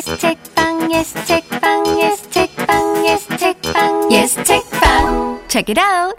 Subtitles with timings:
[0.00, 6.16] 예스 책방 yes 책방 yes 책방 yes 책방 yes 책방 Check it out.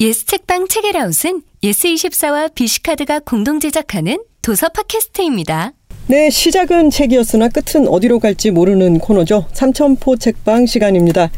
[0.00, 5.72] 예스 책방 책읽아웃은 예스24와 비시카드가 공동 제작하는 도서 팟캐스트입니다.
[6.06, 9.46] 네, 시작은 책이었으나 끝은 어디로 갈지 모르는 코너죠.
[9.52, 11.30] 삼천포 책방 시간입니다.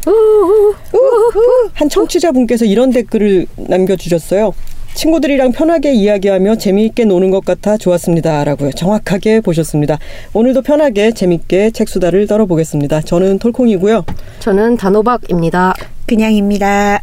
[1.73, 4.53] 한 청취자분께서 이런 댓글을 남겨주셨어요.
[4.93, 8.43] 친구들이랑 편하게 이야기하며 재미있게 노는 것 같아 좋았습니다.
[8.43, 8.71] 라고요.
[8.71, 9.99] 정확하게 보셨습니다.
[10.33, 13.01] 오늘도 편하게 재밌게 책수다를 떨어보겠습니다.
[13.01, 14.05] 저는 톨콩이고요.
[14.39, 15.75] 저는 단호박입니다.
[16.07, 17.01] 그냥입니다.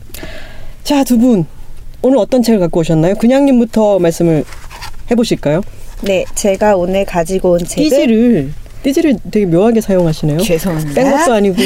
[0.83, 1.47] 자, 두 분.
[2.03, 3.15] 오늘 어떤 책을 갖고 오셨나요?
[3.15, 4.45] 그냥님부터 말씀을
[5.11, 5.63] 해보실까요?
[6.03, 10.39] 네, 제가 오늘 가지고 온 책은 띠지를, 띠지를 되게 묘하게 사용하시네요.
[10.41, 10.95] 죄송합니다.
[10.95, 11.57] 뺀 것도 아니고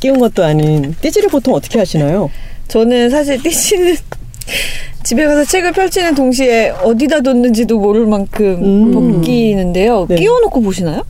[0.00, 2.30] 끼운 것도 아닌 띠지를 보통 어떻게 하시나요?
[2.66, 3.96] 저는 사실 띠씨는
[5.02, 8.92] 집에 가서 책을 펼치는 동시에 어디다 뒀는지도 모를 만큼 음.
[8.92, 10.06] 벗기는데요.
[10.08, 10.16] 네.
[10.16, 11.02] 끼워놓고 보시나요?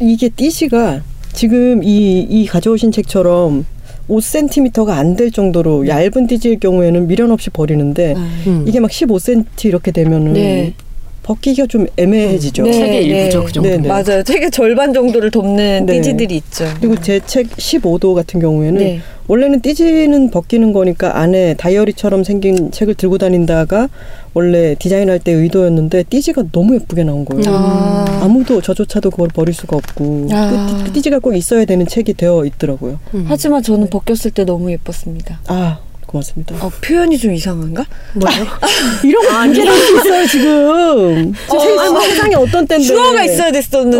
[0.00, 1.02] 이게 띠지가
[1.32, 3.66] 지금 이, 이 가져오신 책처럼
[4.08, 8.14] 5cm가 안 될 정도로 얇은 띠지일 경우에는 미련 없이 버리는데
[8.46, 8.64] 음.
[8.66, 10.74] 이게 막 15cm 이렇게 되면은 네.
[11.22, 12.62] 벗기가 좀 애매해지죠.
[12.62, 12.72] 네.
[12.72, 13.68] 책의 일부죠, 그 정도.
[13.68, 13.86] 네, 네.
[13.86, 14.22] 맞아요.
[14.22, 15.92] 책의 절반 정도를 돕는 네.
[15.96, 16.64] 띠지들이 있죠.
[16.80, 19.00] 그리고 제 책 15도 같은 경우에는 네.
[19.28, 23.88] 원래는 띠지는 벗기는 거니까 안에 다이어리처럼 생긴 책을 들고 다닌다가
[24.34, 27.42] 원래 디자인할 때 의도였는데 띠지가 너무 예쁘게 나온 거예요.
[27.48, 28.20] 아.
[28.22, 30.78] 아무도 저조차도 그걸 버릴 수가 없고 아.
[30.78, 32.98] 그 띠- 띠지가 꼭 있어야 되는 책이 되어 있더라고요.
[33.14, 33.24] 음.
[33.28, 35.40] 하지만 저는 벗겼을 때 너무 예뻤습니다.
[35.46, 35.78] 아
[36.08, 36.54] 고맙습니다.
[36.64, 37.84] 어, 표현이 좀 이상한가?
[38.14, 38.34] 뭐요?
[39.04, 41.34] 이런 거 문제가 있어요 지금.
[41.50, 43.98] 어, 세- 아, 뭐, 세상에 어떤 때인데 주어가 있어야 됐었는데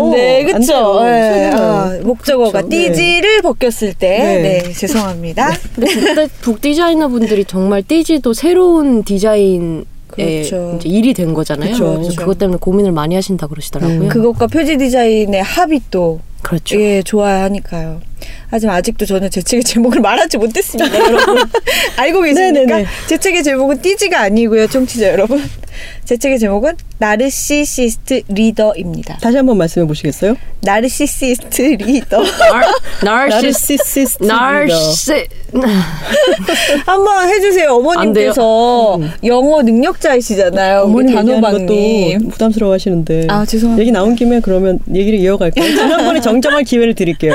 [0.51, 0.73] 어, 안 그쵸?
[0.73, 1.01] 돼요.
[1.03, 1.51] 네.
[1.53, 2.67] 아, 목적어가 그렇죠.
[2.67, 2.87] 네.
[2.91, 4.61] 띠지를 벗겼을 때 네.
[4.63, 5.53] 네, 죄송합니다.
[5.75, 10.77] 근데 북, 북 디자이너 분들이 정말 띠지도 새로운 디자인 그렇죠.
[10.79, 11.67] 이제 일이 된 거잖아요.
[11.75, 11.83] 그렇죠.
[11.85, 12.15] 그래서 그렇죠.
[12.21, 14.01] 그것 때문에 고민을 많이 하신다 그러시더라고요.
[14.01, 14.09] 음.
[14.09, 16.79] 그것과 표지 디자인의 합이 또 그렇죠.
[16.81, 18.01] 예, 좋아야 하니까요.
[18.49, 21.37] 하지만 아직도 저는 제 책의 제목을 말하지 못했습니다, 여러분.
[21.97, 22.59] 알고 계십니까?
[22.59, 22.85] 네네네.
[23.07, 25.41] 제 책의 제목은 띠지가 아니고요, 청취자 여러분.
[26.03, 29.17] 제 책의 제목은 나르시시스트 리더입니다.
[29.21, 30.35] 다시 한번 말씀해 보시겠어요?
[30.61, 32.21] 나르시시스트 리더.
[33.03, 35.27] 나르시시스트 나르시
[36.85, 37.69] 한번 해주세요.
[37.75, 40.83] 어머님께서 영어 능력자이시잖아요.
[40.93, 42.29] 우리 단호박님.
[42.29, 43.27] 부담스러워하시는데.
[43.29, 43.81] 아, 죄송합니다.
[43.81, 45.65] 얘기 나온 김에 그러면 얘기를 이어갈까요?
[45.65, 47.33] 지난번에 정정할 기회를 드릴게요.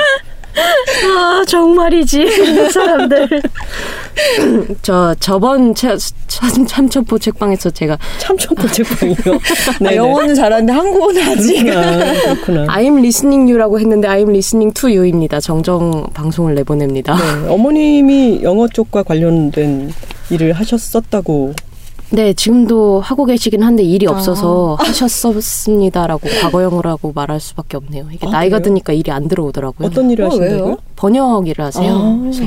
[0.57, 3.29] 아 정말이지 사람들.
[4.83, 5.97] 저 저번 차-
[6.29, 9.17] 참- 참첩보 책방에서 제가 참초보 책방이요.
[9.87, 11.63] 아, 영어는 잘하는데 한국어는 아직.
[11.65, 12.13] 그렇구나.
[12.13, 12.67] 그렇구나.
[12.67, 15.41] I'm listening you라고 했는데 I'm listening to you입니다.
[15.41, 17.15] 정정 방송을 내보냅니다.
[17.17, 19.93] 네, 어머님이 영어 쪽과 관련된
[20.31, 21.55] 일을 하셨었다고.
[22.15, 28.07] 네, 지금도 하고 계시긴 한데 일이 없어서 하셨었습니다라고 과거형으로 말할 수밖에 없네요.
[28.13, 28.63] 이게 아, 나이가 그래요?
[28.65, 29.89] 드니까 일이 안 들어오더라고요.
[29.89, 30.77] 어떤 일을 어, 하신다고요?
[30.95, 31.93] 번역 일을 하세요.
[31.93, 32.19] 아.
[32.21, 32.45] 그래서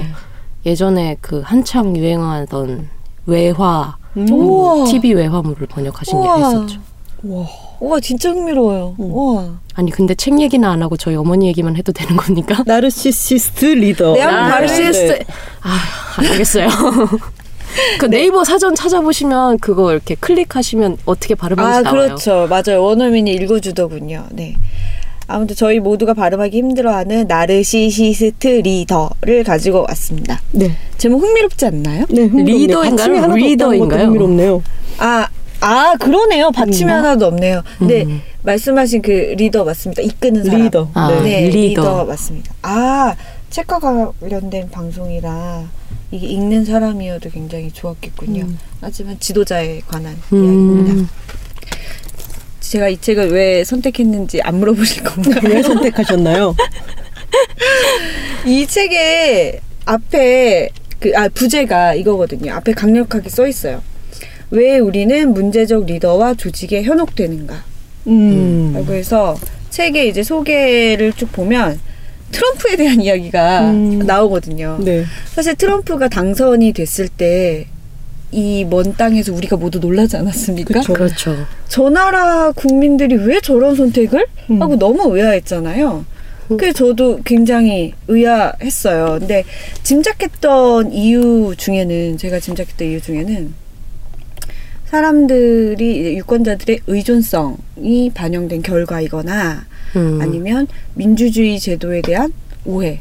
[0.65, 2.87] 예전에 그 한창 유행하던
[3.25, 4.27] 외화, 음.
[4.31, 4.85] 우와.
[4.85, 6.37] TV 외화물을 번역하신 일을 우와.
[6.49, 6.79] 했었죠.
[7.23, 7.45] 와.
[7.79, 8.95] 와, 진짜 흥미로워요.
[8.99, 9.11] 음.
[9.11, 9.45] 우와.
[9.73, 12.63] 아니 근데 책 얘기는 안 하고 저희 어머니 얘기만 해도 되는 겁니까?
[12.65, 14.13] 나르시시스트 리더.
[14.13, 15.11] 네, 나르시스트.
[15.11, 15.19] 네.
[15.61, 15.77] 아,
[16.17, 16.67] 안 하겠어요.
[17.99, 22.07] 그 네 이버 사전 찾아보시면 그거 이렇게 클릭하시면 어떻게 발음하는지 아, 나와요.
[22.07, 22.47] 그렇죠.
[22.49, 22.83] 맞아요.
[22.83, 24.27] 원어민이 읽어주더군요.
[24.31, 24.55] 네.
[25.27, 30.41] 아무튼 저희 모두가 발음하기 힘들어하는 나르시시스트 리더를 가지고 왔습니다.
[30.51, 30.71] 네.
[30.97, 32.05] 제목 흥미롭지 않나요?
[32.09, 32.57] 네, 흥미롭네요.
[32.57, 33.35] 리더인가요?
[33.35, 34.05] 리더인가요?
[34.05, 34.63] 흥미롭네요.
[34.99, 35.27] 아,
[35.59, 36.51] 아 그러네요.
[36.51, 37.61] 받침이 하나도 없네요.
[37.77, 38.21] 근데 음.
[38.43, 40.01] 말씀하신 그 리더 맞습니다.
[40.01, 40.61] 이끄는 사람.
[40.61, 40.89] 리더.
[40.93, 41.41] 아, 네.
[41.41, 41.81] 네, 리더.
[41.81, 42.05] 리더.
[42.05, 42.53] 맞습니다.
[42.61, 43.13] 아,
[43.57, 43.79] 책과
[44.19, 45.67] 관련된 방송이라
[46.11, 48.43] 이게 읽는 사람이어도 굉장히 좋았겠군요.
[48.43, 48.59] 음.
[48.81, 50.93] 하지만 지도자에 관한 이야기입니다.
[50.93, 51.09] 음,
[52.59, 55.41] 제가 이 책을 왜 선택했는지 안 물어보실 건가요?
[55.43, 56.55] 왜 선택하셨나요?
[58.45, 60.69] 이 책의 앞에
[60.99, 62.53] 그 아 부제가 이거거든요.
[62.53, 63.81] 앞에 강력하게 써 있어요.
[64.51, 67.63] 왜 우리는 문제적 리더와 조직에 현혹되는가?
[68.05, 68.73] 음.
[68.75, 69.35] 라고 해서
[69.71, 71.79] 책의 이제 소개를 쭉 보면
[72.31, 73.99] 트럼프에 대한 이야기가 음.
[73.99, 74.77] 나오거든요.
[74.81, 75.05] 네.
[75.33, 77.67] 사실 트럼프가 당선이 됐을 때
[78.31, 80.81] 이 먼 땅에서 우리가 모두 놀라지 않았습니까?
[80.81, 80.93] 그쵸.
[80.93, 81.35] 그렇죠.
[81.69, 84.25] 저 나라 국민들이 왜 저런 선택을?
[84.51, 84.61] 음.
[84.61, 86.05] 하고 너무 의아했잖아요.
[86.57, 89.17] 그래서 저도 굉장히 의아했어요.
[89.19, 89.43] 근데
[89.83, 93.53] 짐작했던 이유 중에는 제가 짐작했던 이유 중에는
[94.85, 99.65] 사람들이 유권자들의 의존성이 반영된 결과이거나
[99.95, 100.19] 음.
[100.21, 102.33] 아니면 민주주의 제도에 대한
[102.65, 102.99] 오해.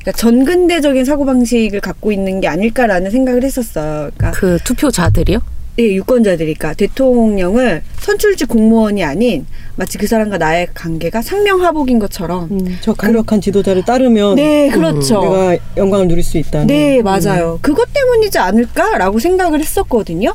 [0.00, 4.10] 그러니까 전근대적인 사고방식을 갖고 있는 게 아닐까라는 생각을 했었어요.
[4.16, 5.40] 그러니까 그 투표자들이요?
[5.78, 12.94] 예, 유권자들이니까 대통령을 선출직 공무원이 아닌 마치 그 사람과 나의 관계가 상명하복인 것처럼 음, 저
[12.94, 15.20] 강력한 지도자를 따르면 네, 그렇죠.
[15.20, 16.68] 내가 영광을 누릴 수 있다는.
[16.68, 17.58] 네, 맞아요.
[17.60, 20.32] 그것 때문이지 않을까라고 생각을 했었거든요.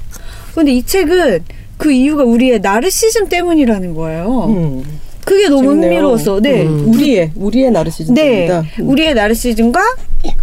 [0.54, 1.44] 근데 이 책은
[1.78, 4.46] 그 이유가 우리의 나르시즘 때문이라는 거예요.
[4.50, 4.84] 음,
[5.26, 5.90] 그게 너무 재밌네요.
[5.92, 6.40] 흥미로웠어.
[6.42, 6.64] 네.
[6.64, 6.94] 음.
[6.94, 8.62] 우리의 우리의 나르시즘입니다.
[8.62, 8.68] 네.
[8.84, 9.80] 우리의 나르시즘과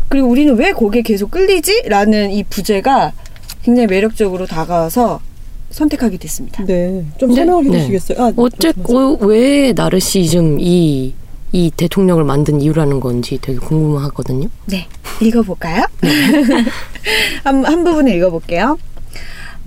[0.08, 1.82] 그리고 우리는 왜 거기에 계속 끌리지?
[1.86, 3.12] 라는 이 부제가
[3.62, 5.20] 굉장히 매력적으로 다가와서
[5.70, 6.64] 선택하게 됐습니다.
[6.64, 7.36] 네, 좀 네.
[7.36, 7.78] 설명을 네.
[7.78, 8.18] 해주시겠어요?
[8.24, 8.98] 아, 어째 말씀하세요.
[8.98, 11.14] 어, 왜 나르시즘이
[11.52, 14.48] 이 대통령을 만든 이유라는 건지 되게 궁금하거든요.
[14.66, 14.86] 네.
[15.20, 15.84] 읽어볼까요?
[17.44, 18.78] 한, 한 부분을 읽어볼게요.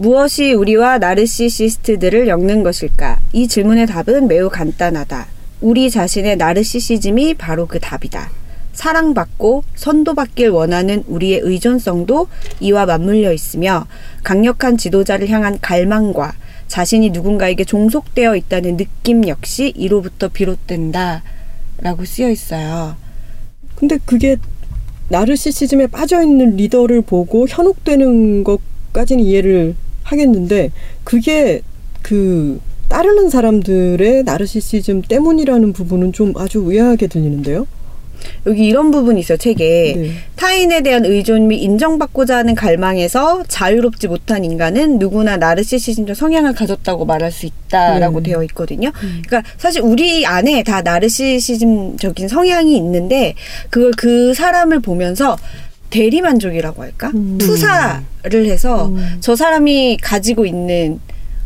[0.02, 3.20] 무엇이 우리와 나르시시스트들을 엮는 것일까?
[3.34, 5.28] 이 질문의 답은 매우 간단하다.
[5.62, 8.32] 우리 자신의 나르시시즘이 바로 그 답이다.
[8.74, 12.30] 사랑받고 선도받길 원하는 우리의 의존성도
[12.62, 13.86] 이와 맞물려 있으며
[14.24, 16.34] 강력한 지도자를 향한 갈망과
[16.68, 21.22] 자신이 누군가에게 종속되어 있다는 느낌 역시 이로부터 비롯된다.
[21.78, 22.96] 라고 쓰여 있어요.
[23.76, 24.38] 근데 그게
[25.10, 30.72] 나르시시즘에 빠져 있는 리더를 보고 현혹되는 것까지는 이해를 하겠는데
[31.04, 31.62] 그게
[32.02, 32.60] 그
[32.90, 37.66] 따르는 사람들의 나르시시즘 때문이라는 부분은 좀 아주 의아하게 들리는데요.
[38.46, 39.94] 여기 이런 부분이 있어요, 책에.
[39.96, 40.12] 네.
[40.36, 47.32] 타인에 대한 의존 및 인정받고자 하는 갈망에서 자유롭지 못한 인간은 누구나 나르시시즘적 성향을 가졌다고 말할
[47.32, 48.32] 수 있다라고 네.
[48.32, 48.92] 되어 있거든요.
[48.94, 53.36] 그러니까 사실 우리 안에 다 나르시시즘적인 성향이 있는데
[53.70, 55.38] 그걸 그 사람을 보면서
[55.92, 57.12] 대리만족이라고 할까?
[57.14, 57.38] 음.
[57.38, 59.18] 투사를 해서 음.
[59.20, 61.00] 저 사람이 가지고 있는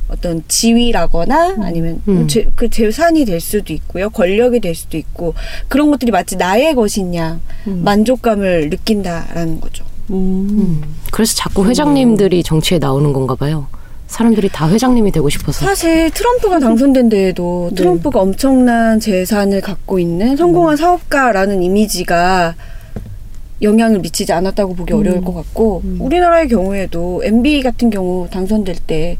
[0.08, 2.28] 어떤 지위라거나 아니면 음.
[2.28, 4.10] 제, 그 재산이 될 수도 있고요.
[4.10, 5.34] 권력이 될 수도 있고
[5.68, 7.82] 그런 것들이 마치 나의 것인 양 음.
[7.84, 9.84] 만족감을 느낀다라는 거죠.
[10.12, 10.82] 음.
[11.12, 13.68] 그래서 자꾸 회장님들이 정치에 나오는 건가 봐요.
[14.08, 15.66] 사람들이 다 회장님이 되고 싶어서.
[15.66, 17.76] 사실 트럼프가 당선된 데에도 네.
[17.76, 22.54] 트럼프가 엄청난 재산을 갖고 있는 성공한 사업가라는 이미지가
[23.62, 25.98] 영향을 미치지 않았다고 보기 어려울 것 같고 음.
[26.00, 29.18] 우리나라의 경우에도 MB 같은 경우 당선될 때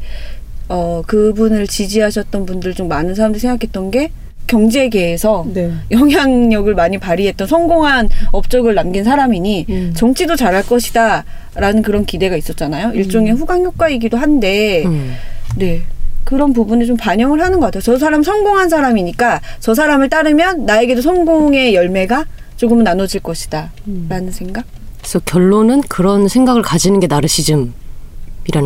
[0.68, 4.10] 어, 그분을 지지하셨던 분들 중 많은 사람들이 생각했던 게
[4.46, 5.72] 경제계에서 네.
[5.90, 9.92] 영향력을 많이 발휘했던 성공한 업적을 남긴 사람이니 음.
[9.96, 11.24] 정치도 잘할 것이다
[11.54, 12.92] 라는 그런 기대가 있었잖아요.
[12.92, 15.14] 일종의 후광 효과이기도 한데 음.
[15.56, 15.82] 네.
[16.24, 17.82] 그런 부분을 좀 반영을 하는 것 같아요.
[17.82, 22.24] 저 사람 성공한 사람이니까 저 사람을 따르면 나에게도 성공의 열매가
[22.56, 23.72] 조금은 나눠질 것이다.
[23.88, 24.06] 음.
[24.08, 24.64] 라는 생각?
[24.98, 27.72] 그래서 결론은 그런 생각을 가지는 게 나르시즘이라는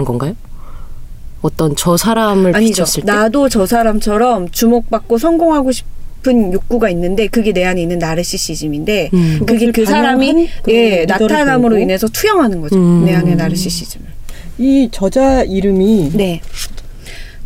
[0.06, 0.34] 건가요?
[1.42, 2.84] 어떤 저 사람을 아니죠.
[2.84, 3.12] 비췄을 때.
[3.12, 9.40] 나도 저 사람처럼 주목받고 성공하고 싶은 욕구가 있는데 그게 내 안에 있는 나르시시즘인데 음.
[9.46, 11.78] 그게 그 사람이 예, 나타남으로 보고.
[11.82, 12.76] 인해서 투영하는 거죠.
[12.76, 13.04] 음.
[13.06, 14.06] 내 안에 나르시시즘을.
[14.58, 16.40] 이 저자 이름이 네.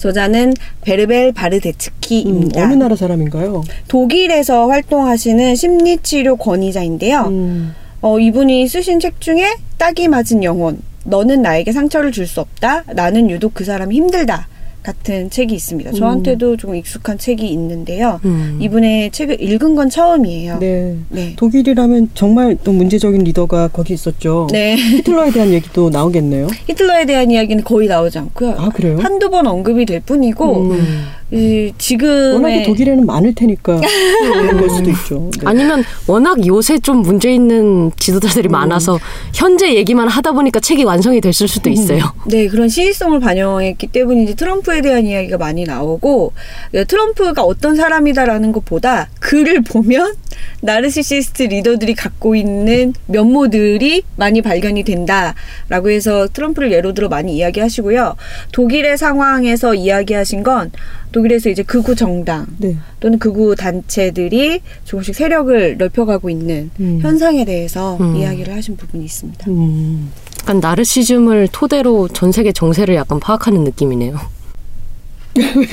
[0.08, 0.52] 저자는
[0.82, 2.62] 베르벨 음, 바르데츠키입니다.
[2.62, 3.64] 어느 나라 사람인가요?
[3.88, 7.20] 독일에서 활동하시는 심리치료 권위자인데요.
[7.28, 7.74] 음.
[8.02, 12.84] 어, 이분이 쓰신 책 중에 딱이 맞은 영혼, 너는 나에게 상처를 줄 수 없다.
[12.92, 14.46] 나는 유독 그 사람이 힘들다.
[14.84, 15.92] 같은 책이 있습니다.
[15.92, 18.20] 저한테도 조금 익숙한 책이 있는데요.
[18.26, 18.58] 음.
[18.60, 20.58] 이분의 책을 읽은 건 처음이에요.
[20.58, 20.94] 네.
[21.08, 21.24] 네.
[21.24, 21.32] 네.
[21.36, 24.46] 독일이라면 정말 또 문제적인 리더가 거기 있었죠.
[24.52, 24.76] 네.
[24.76, 26.48] 히틀러에 대한 얘기도 나오겠네요.
[26.68, 28.56] 히틀러에 대한 이야기는 거의 나오지 않고요.
[28.58, 28.98] 아 그래요?
[29.00, 31.06] 한두 번 언급이 될 뿐이고, 음.
[31.30, 33.80] 이 지금의 워낙에 독일에는 많을 테니까
[34.20, 35.30] 그런 걸 수도 있죠.
[35.38, 35.46] 네.
[35.46, 38.98] 아니면 워낙 요새 좀 문제 있는 지도자들이 많아서
[39.32, 42.02] 현재 얘기만 하다 보니까 책이 완성이 됐을 수도 있어요.
[42.26, 46.32] 네, 그런 시의성을 반영했기 때문인지 트럼프에 대한 이야기가 많이 나오고
[46.72, 50.14] 네, 트럼프가 어떤 사람이다라는 것보다 글을 보면
[50.60, 58.16] 나르시시스트 리더들이 갖고 있는 면모들이 많이 발견이 된다라고 해서 트럼프를 예로 들어 많이 이야기하시고요.
[58.52, 60.70] 독일의 상황에서 이야기하신 건
[61.14, 62.76] 독일에서 이제 극우 정당 네.
[62.98, 66.98] 또는 극우 단체들이 조금씩 세력을 넓혀가고 있는 음.
[67.00, 68.16] 현상에 대해서 음.
[68.16, 69.48] 이야기를 하신 부분이 있습니다.
[69.48, 70.10] 음.
[70.40, 74.18] 약간 나르시즘을 토대로 전 세계 정세를 약간 파악하는 느낌이네요.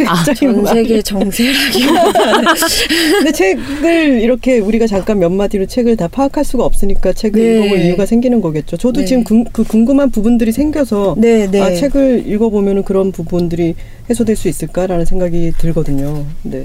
[0.08, 2.46] 아, 전 세계 정세라기보다는
[3.20, 7.60] 근데 책을 이렇게 우리가 잠깐 몇 마디로 책을 다 파악할 수가 없으니까 책을 네.
[7.60, 8.78] 읽어볼 이유가 생기는 거겠죠.
[8.78, 9.06] 저도 네.
[9.06, 11.62] 지금 궁, 그 궁금한 부분들이 생겨서 네, 네.
[11.62, 13.76] 아, 책을 읽어보면 그런 부분들이
[14.10, 16.26] 해소될 수 있을까라는 생각이 들거든요.
[16.44, 16.64] 네.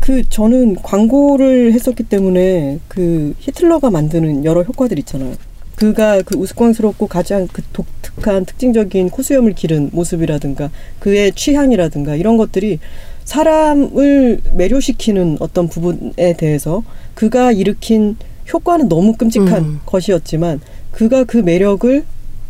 [0.00, 5.34] 그 저는 광고를 했었기 때문에 그 히틀러가 만드는 여러 효과들 있잖아요.
[5.76, 12.78] 그가 그 우스꽝스럽고 가장 그 독특한 특징적인 코수염을 기른 모습이라든가 그의 취향이라든가 이런 것들이
[13.24, 16.82] 사람을 매료시키는 어떤 부분에 대해서
[17.14, 18.16] 그가 일으킨
[18.52, 19.80] 효과는 너무 끔찍한 음.
[19.86, 20.60] 것이었지만
[20.90, 22.04] 그가 그 매력을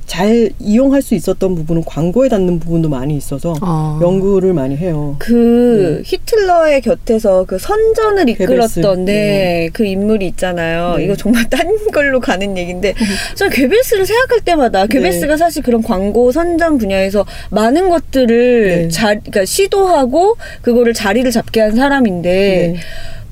[0.06, 3.98] 잘 이용할 수 있었던 부분은 광고에 닿는 부분도 많이 있어서 어.
[4.02, 5.16] 연구를 많이 해요.
[5.18, 8.28] 그 히틀러의 곁에서 그 선전을.
[8.28, 10.96] 이끌었던 네, 그 인물이 있잖아요.
[10.96, 11.04] 네.
[11.04, 12.94] 이거 정말 딴 걸로 가는 얘기인데
[13.36, 18.88] 저는 괴벨스를 생각할 때마다 괴벨스가 사실 그런 광고 선전 분야에서 많은 것들을 네.
[18.88, 22.80] 자, 그러니까 시도하고 그거를 자리를 잡게 한 사람인데 네.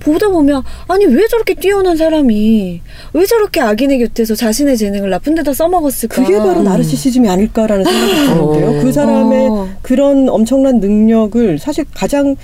[0.01, 2.81] 보다 보면 아니 왜 저렇게 뛰어난 사람이
[3.13, 6.23] 왜 저렇게 악인의 곁에서 자신의 재능을 나쁜 데다 써먹었을까?
[6.23, 8.71] 그게 바로 나르시시즘이 아닐까라는 생각이 드는데요.
[8.71, 8.83] 어.
[8.83, 9.69] 그 사람의 어.
[9.83, 12.37] 그런 엄청난 능력을 사실 가장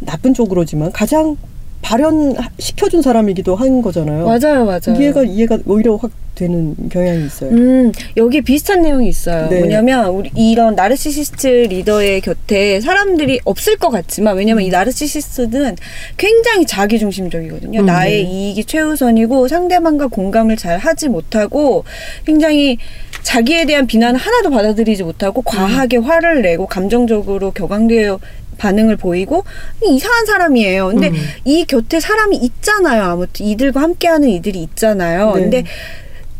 [0.00, 1.36] 나쁜 쪽으로지만 가장
[1.82, 4.26] 발현시켜준 사람이기도 한 거잖아요.
[4.26, 4.98] 맞아요, 맞아요.
[4.98, 7.50] 이해가 이해가 오히려 확 되는 경향이 있어요.
[7.50, 9.48] 음, 여기 비슷한 내용이 있어요.
[9.48, 9.60] 네.
[9.60, 15.76] 뭐냐면, 우리 이런 나르시시스트 리더의 곁에 사람들이 없을 것 같지만, 왜냐면 이 나르시시스트는
[16.16, 17.80] 굉장히 자기 중심적이거든요.
[17.80, 18.30] 음, 나의 네.
[18.30, 21.84] 이익이 최우선이고, 상대방과 공감을 잘 하지 못하고,
[22.26, 22.78] 굉장히
[23.22, 28.18] 자기에 대한 비난을 하나도 받아들이지 못하고, 과하게 화를 내고, 감정적으로 격앙되어
[28.56, 29.44] 반응을 보이고
[29.82, 30.86] 이상한 사람이에요.
[30.88, 31.14] 근데 음.
[31.44, 33.02] 이 곁에 사람이 있잖아요.
[33.02, 35.34] 아무튼 이들과 함께하는 이들이 있잖아요.
[35.34, 35.40] 네.
[35.40, 35.64] 근데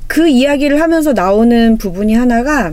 [0.06, 2.73] 그 이야기를 하면서 나오는 부분이 하나가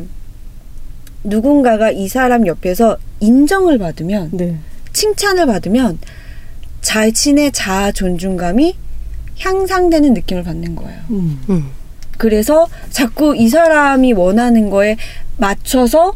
[1.24, 4.58] 누군가가 이 사람 옆에서 인정을 받으면 네.
[4.94, 6.00] 칭찬을 받으면
[6.82, 8.76] 자신의 자아 존중감이
[9.40, 11.00] 향상되는 느낌을 받는 거예요.
[11.12, 11.42] 음.
[11.50, 11.70] 음.
[12.18, 14.98] 그래서 자꾸 이 사람이 원하는 거에
[15.38, 16.14] 맞춰서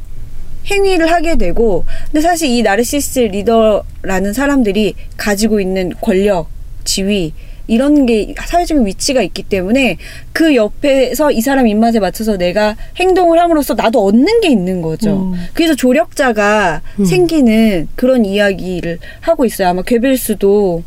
[0.67, 6.47] 행위를 하게 되고 근데 사실 이 나르시스 리더라는 사람들이 가지고 있는 권력,
[6.83, 7.33] 지위
[7.67, 9.97] 이런 게 사회적인 위치가 있기 때문에
[10.31, 15.31] 그 옆에서 이 사람 입맛에 맞춰서 내가 행동을 함으로써 나도 얻는 게 있는 거죠.
[15.33, 15.33] 음.
[15.53, 17.05] 그래서 조력자가 음.
[17.05, 19.69] 생기는 그런 이야기를 하고 있어요.
[19.69, 20.83] 아마 괴벨스도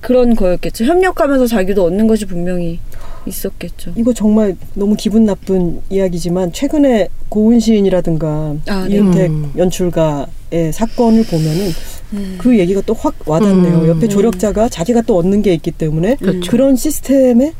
[0.00, 0.84] 그런 거였겠죠.
[0.84, 2.78] 협력하면서 자기도 얻는 것이 분명히
[3.26, 3.92] 있었겠죠.
[3.96, 8.96] 이거 정말 너무 기분 나쁜 이야기지만 최근에 고은 시인이라든가 아, 네.
[8.96, 9.52] 이은택 음.
[9.56, 11.70] 연출가의 사건을 보면은
[12.14, 12.36] 음.
[12.38, 13.78] 그 얘기가 또 확 와닿네요.
[13.80, 13.88] 음.
[13.88, 16.50] 옆에 조력자가 자기가 또 얻는 게 있기 때문에 그렇죠.
[16.50, 17.52] 그런 시스템에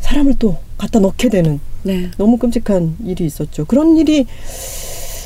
[0.00, 2.10] 사람을 또 갖다 넣게 되는 네.
[2.18, 3.64] 너무 끔찍한 일이 있었죠.
[3.64, 4.26] 그런 일이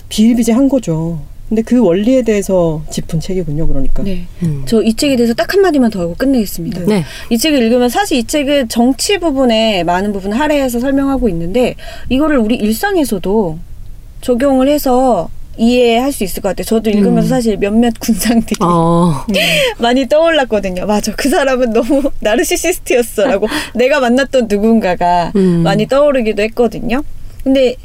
[0.09, 1.21] 비일비재한 거죠.
[1.49, 3.67] 근데 그 원리에 대해서 짚은 책이군요.
[3.67, 4.03] 그러니까.
[4.03, 4.27] 네.
[4.43, 4.63] 음.
[4.67, 6.81] 저이 책에 대해서 딱 한마디만 더 하고 끝내겠습니다.
[6.81, 6.87] 네.
[6.87, 7.05] 네.
[7.31, 11.75] 이 책을 읽으면 사실 이 책은 정치 부분에 많은 부분을 할애해서 설명하고 있는데
[12.09, 13.59] 이거를 우리 일상에서도
[14.23, 16.65] 적용을 해서 이해할 수 있을 것 같아요.
[16.65, 17.29] 저도 읽으면서 음.
[17.29, 19.25] 사실 몇몇 군상들이 어.
[19.79, 20.87] 많이 떠올랐거든요.
[20.87, 21.13] 맞아.
[21.17, 23.27] 그 사람은 너무 나르시시스트였어.
[23.27, 25.63] 라고 내가 만났던 누군가가 음.
[25.63, 27.03] 많이 떠오르기도 했거든요.
[27.43, 27.77] 근데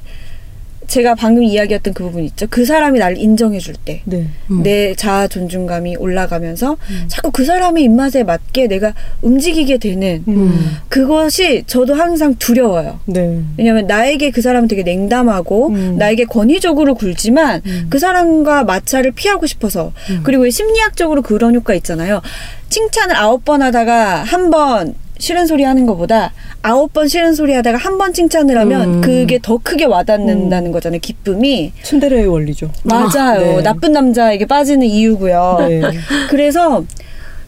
[0.90, 2.48] 제가 방금 이야기했던 그 부분 있죠.
[2.50, 4.02] 그 사람이 나를 인정해줄 때.
[4.06, 4.28] 네.
[4.50, 4.64] 음.
[4.64, 6.78] 내 자아 존중감이 올라가면서
[7.08, 10.78] 자꾸 그 사람의 입맛에 맞게 내가 움직이게 되는 음.
[10.90, 13.00] 그것이 저도 항상 두려워요.
[13.06, 13.40] 네.
[13.58, 15.96] 왜냐면 나에게 그 사람은 되게 냉담하고 음.
[15.98, 17.88] 나에게 권위적으로 굴지만 음.
[17.90, 19.94] 그 사람과 마찰을 피하고 싶어서
[20.24, 22.22] 그리고 왜 심리학적으로 그런 효과 있잖아요.
[22.70, 26.32] 칭찬을 아홉 번 하다가 한번 싫은 소리 하는 것보다
[26.64, 29.02] 아홉 번 싫은 소리 하다가 한 번 칭찬을 하면 음.
[29.02, 31.00] 그게 더 크게 와닿는다는 거잖아요.
[31.02, 31.74] 기쁨이.
[31.84, 32.72] 츤데레의 원리죠.
[32.84, 33.58] 맞아요.
[33.58, 33.62] 네.
[33.62, 35.58] 나쁜 남자에게 빠지는 이유고요.
[35.68, 35.82] 네.
[36.30, 36.84] 그래서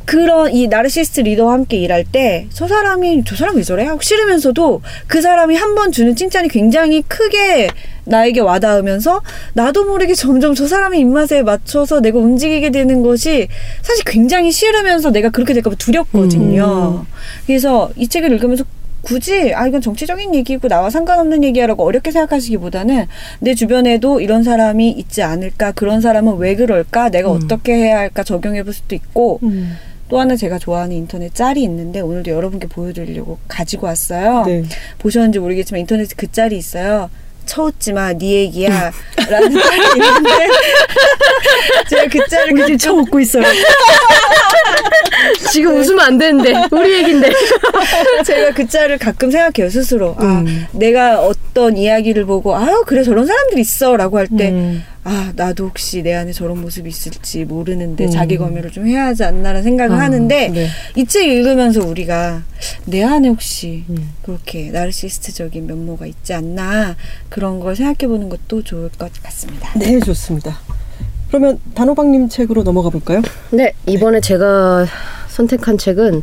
[0.05, 4.81] 그런 이 나르시스트 리더와 함께 일할 때 저 사람이 저 사람 왜 저래 하고 싫으면서도
[5.07, 7.69] 그 사람이 한 번 주는 칭찬이 굉장히 크게
[8.05, 9.21] 나에게 와닿으면서
[9.53, 13.47] 나도 모르게 점점 저 사람의 입맛에 맞춰서 내가 움직이게 되는 것이
[13.81, 17.05] 사실 굉장히 싫으면서 내가 그렇게 될까 봐 두렵거든요.
[17.45, 18.65] 그래서 이 책을 읽으면서
[19.01, 23.07] 굳이 아 이건 정치적인 얘기고 나와 상관없는 얘기야라고 어렵게 생각하시기보다는
[23.39, 27.39] 내 주변에도 이런 사람이 있지 않을까 그런 사람은 왜 그럴까 내가 음.
[27.43, 29.75] 어떻게 해야 할까 적용해 볼 수도 있고 음.
[30.11, 34.43] 또 하나 제가 좋아하는 인터넷 짤이 있는데 오늘도 여러분께 보여드리려고 가지고 왔어요.
[34.45, 34.63] 네.
[34.99, 37.09] 보셨는지 모르겠지만 인터넷에 그 짤이 있어요.
[37.45, 38.91] 쳐웃지마 네 얘기야
[39.29, 40.47] 라는 짤이 있는데
[41.89, 43.43] 제가 그 짤을 우리 지금 쳐 웃고 있어요.
[45.53, 47.31] 지금 웃으면 안 되는데 우리 얘긴데.
[48.25, 50.67] 제가 그 짤을 가끔 생각해요 스스로 아 음.
[50.73, 54.83] 내가 어떤 이야기를 보고 아유 그래 저런 사람들이 있어 라고 할때 음.
[55.03, 58.11] 아 나도 혹시 내 안에 저런 모습이 있을지 모르는데 음.
[58.11, 60.67] 자기 검열을 좀 해야 하지 않나라는 생각을 아, 하는데 네.
[60.95, 62.43] 이책 읽으면서 우리가
[62.85, 64.13] 내 안에 혹시 음.
[64.21, 66.95] 그렇게 나르시스트적인 면모가 있지 않나
[67.29, 69.71] 그런 걸 생각해 보는 것도 좋을 것 같습니다.
[69.79, 70.59] 네, 좋습니다.
[71.29, 73.21] 그러면 단호박님 책으로 넘어가 볼까요?
[73.51, 74.85] 네, 이번에 제가
[75.29, 76.21] 선택한 책은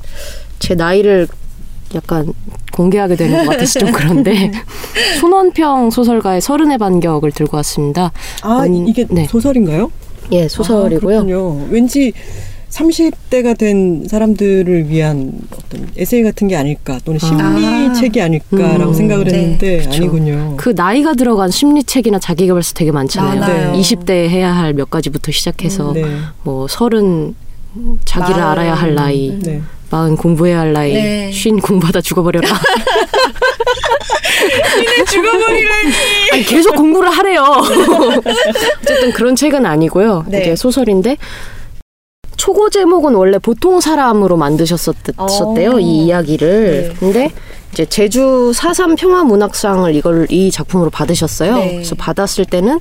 [0.58, 1.26] 제 나이를
[1.94, 2.32] 약간
[2.72, 4.50] 공개하게 되는 것 같아서 좀 그런데
[5.20, 8.12] 손원평 소설가의 서른의 반격을 들고 왔습니다.
[8.42, 9.26] 아, 아니, 이게 네.
[9.26, 9.90] 소설인가요?
[10.32, 11.20] 예, 소설이고요.
[11.20, 11.66] 아.
[11.70, 12.12] 왠지
[12.70, 18.94] 30대가 된 사람들을 위한 어떤 에세이 같은 게 아닐까 또는 심리책이 아닐까라고 음.
[18.94, 19.90] 생각을 네, 했는데 그쵸.
[19.94, 20.54] 아니군요.
[20.58, 23.40] 그 나이가 들어간 심리책이나 자기개발서 되게 많잖아요.
[23.40, 23.72] 많아요.
[23.72, 23.80] 네.
[23.80, 26.04] 20대에 해야 할 몇 가지부터 시작해서 네.
[26.42, 27.34] 뭐 서른
[28.04, 28.52] 자기를 마흔.
[28.52, 29.62] 알아야 할 나이, 네.
[29.90, 31.32] 마흔 공부해야 할 나이, 네.
[31.32, 32.48] 쉰 공부하다 죽어버려라.
[35.08, 35.92] 죽어버리라니.
[36.32, 37.42] 아니, 계속 공부를 하래요.
[38.82, 40.24] 어쨌든 그런 책은 아니고요.
[40.28, 40.40] 네.
[40.40, 41.16] 이게 소설인데
[42.36, 45.80] 초고 제목은 원래 보통 사람으로 만드셨었대요 어.
[45.80, 46.88] 이 이야기를.
[46.88, 46.94] 네.
[46.98, 47.32] 근데
[47.72, 51.56] 이제 제주 4.3 평화문학상을 이걸 이 작품으로 받으셨어요.
[51.56, 51.72] 네.
[51.72, 52.78] 그래서 받았을 때는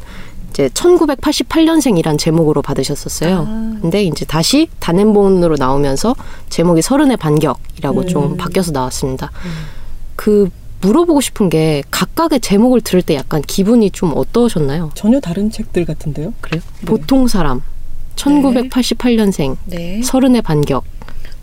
[0.50, 3.46] 이제 1988년생이란 제목으로 받으셨었어요.
[3.48, 3.78] 아.
[3.82, 6.16] 근데 이제 다시 단행본으로 나오면서
[6.50, 8.08] 제목이 서른의 반격이라고 음.
[8.08, 9.32] 좀 바뀌어서 나왔습니다.
[10.16, 10.50] 그
[10.82, 14.92] 물어보고 싶은 게 각각의 제목을 들을 때 약간 기분이 좀 어떠셨나요?
[14.94, 16.34] 전혀 다른 책들 같은데요.
[16.42, 16.62] 그래요?
[16.80, 16.86] 네.
[16.86, 17.62] 보통 사람
[18.16, 20.02] 1988년생 네.
[20.04, 20.84] 서른의 반격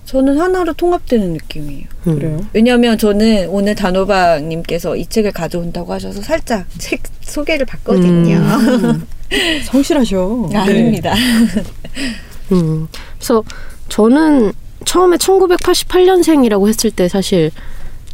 [0.04, 1.86] 저는 하나로 통합되는 느낌이에요.
[2.06, 2.14] 음.
[2.14, 2.40] 그래요.
[2.52, 8.36] 왜냐면 저는 오늘 단호박님께서 이 책을 가져온다고 하셔서 살짝 책 소개를 받거든요.
[8.36, 9.06] 음.
[9.64, 10.48] 성실하셔.
[10.52, 10.56] 네.
[10.56, 11.14] 아닙니다.
[12.52, 12.86] 음.
[13.16, 13.42] 그래서
[13.88, 14.52] 저는
[14.84, 17.50] 처음에 1988년생이라고 했을 때 사실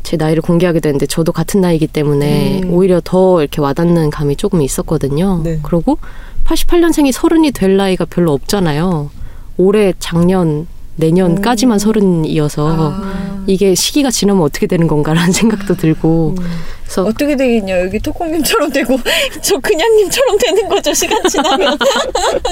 [0.02, 2.73] 제 나이를 공개하게 됐는데 저도 같은 나이기 때문에 음.
[2.73, 5.40] 오히려 더 이렇게 와닿는 감이 조금 있었거든요.
[5.42, 5.59] 네.
[5.62, 5.99] 그리고
[6.44, 9.11] 88년생이 서른이 될 나이가 별로 없잖아요.
[9.56, 10.66] 올해 작년
[11.00, 13.30] 내년까지만 서른이어서 아.
[13.47, 16.37] 이게 시기가 지나면 어떻게 되는 건가라는 생각도 들고
[16.85, 18.99] 그래서 어떻게 되겠냐 여기 토콩님처럼 되고
[19.42, 21.78] 저 그냥님처럼 되는 거죠 시간 지나면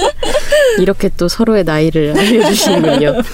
[0.79, 3.15] 이렇게 또 서로의 나이를 알려주시는군요.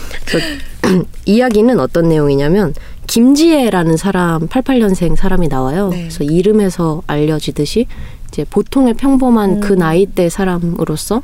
[1.25, 2.73] 이야기는 어떤 내용이냐면
[3.07, 5.89] 김지혜라는 사람 88년생 사람이 나와요.
[5.89, 6.01] 네.
[6.01, 7.87] 그래서 이름에서 알려지듯이
[8.27, 11.21] 이제 보통의 평범한 그 나이대 사람으로서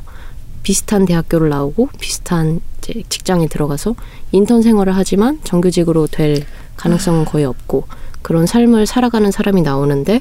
[0.62, 3.94] 비슷한 대학교를 나오고 비슷한 이제 직장에 들어가서
[4.32, 6.44] 인턴 생활을 하지만 정규직으로 될
[6.76, 7.84] 가능성은 거의 없고
[8.22, 10.20] 그런 삶을 살아가는 사람이 나오는데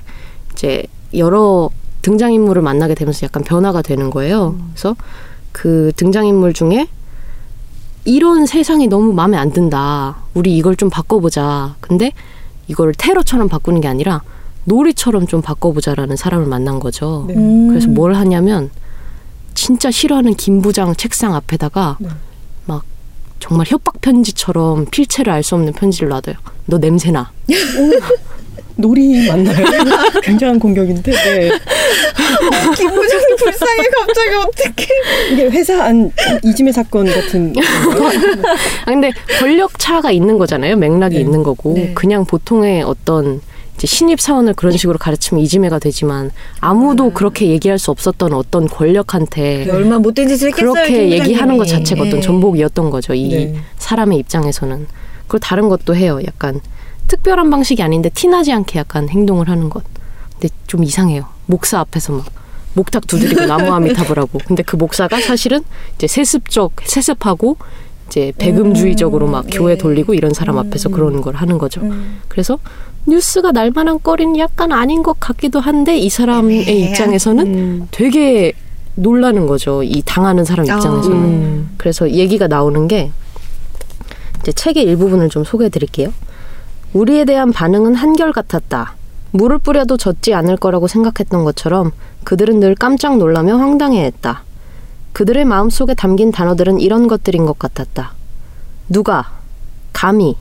[0.53, 0.83] 이제
[1.15, 1.69] 여러
[2.01, 4.57] 등장인물을 만나게 되면서 약간 변화가 되는 거예요.
[4.71, 4.95] 그래서
[5.51, 6.88] 그 등장인물 중에
[8.05, 10.17] 이런 세상이 너무 마음에 안 든다.
[10.33, 11.75] 우리 이걸 좀 바꿔보자.
[11.79, 12.11] 근데
[12.68, 14.24] 이걸 테러처럼 바꾸는 게 아니라
[14.66, 17.25] 놀이처럼 좀 바꿔보자라는 사람을 만난 거죠.
[17.27, 17.35] 네.
[17.70, 18.72] 그래서 뭘 하냐면
[19.53, 22.09] 진짜 싫어하는 김 부장 책상 앞에다가 네.
[22.66, 22.83] 막
[23.40, 26.35] 정말 협박 편지처럼 필체를 알 수 없는 편지를 놔둬요.
[26.66, 27.31] 너 냄새나.
[28.75, 29.66] 놀이 맞나요?
[30.24, 31.50] 굉장한 공격인데 네.
[32.77, 34.87] 김 부장님 불쌍해 갑자기 어떡해
[35.31, 36.11] 이게 회사 안
[36.44, 37.53] 이지매 사건 같은?
[37.59, 40.77] 아, 근데 권력 차가 있는 거잖아요.
[40.77, 41.22] 맥락이 네.
[41.22, 41.92] 있는 거고 네.
[41.94, 43.42] 그냥 보통의 어떤
[43.87, 47.13] 신입 사원을 그런 식으로 가르치면 이지매가 되지만 아무도 음.
[47.13, 51.65] 그렇게 얘기할 수 없었던 어떤 권력한테 얼마나 못된 짓을 했겠어요 그렇게 김 얘기하는 것.
[51.65, 52.22] 자체가 어떤 네.
[52.22, 53.13] 전복이었던 거죠.
[53.13, 53.61] 이 네.
[53.77, 54.87] 사람의 입장에서는.
[55.27, 56.20] 그리고 다른 것도 해요.
[56.25, 56.59] 약간
[57.07, 59.83] 특별한 방식이 아닌데 티나지 않게 약간 행동을 하는 것.
[60.33, 61.25] 근데 좀 이상해요.
[61.46, 62.25] 목사 앞에서 막
[62.74, 64.39] 목탁 두드리고 나무 아미탑을 하고.
[64.48, 65.61] 근데 그 목사가 사실은
[65.96, 67.57] 이제 세습적, 세습하고
[68.07, 69.57] 이제 배금주의적으로 막 네.
[69.57, 71.81] 교회 돌리고 이런 사람 앞에서 그러는 걸 하는 거죠.
[71.81, 72.20] 음.
[72.27, 72.59] 그래서
[73.07, 76.74] 뉴스가 날만한 거리는 약간 아닌 것 같기도 한데 이 사람의 네.
[76.74, 77.87] 입장에서는 음.
[77.92, 78.53] 되게
[78.96, 79.83] 놀라는 거죠.
[79.83, 81.18] 이 당하는 사람 입장에서는.
[81.18, 81.70] 음.
[81.77, 83.11] 그래서 얘기가 나오는 게
[84.42, 86.14] 이제 책의 일부분을 좀 소개해 드릴게요.
[86.94, 88.96] 우리에 대한 반응은 한결같았다.
[89.31, 91.92] 물을 뿌려도 젖지 않을 거라고 생각했던 것처럼
[92.24, 94.44] 그들은 늘 깜짝 놀라며 황당해했다.
[95.14, 98.14] 그들의 마음속에 담긴 단어들은 이런 것들인 것 같았다.
[98.90, 99.31] 누가,
[99.94, 100.35] 감히,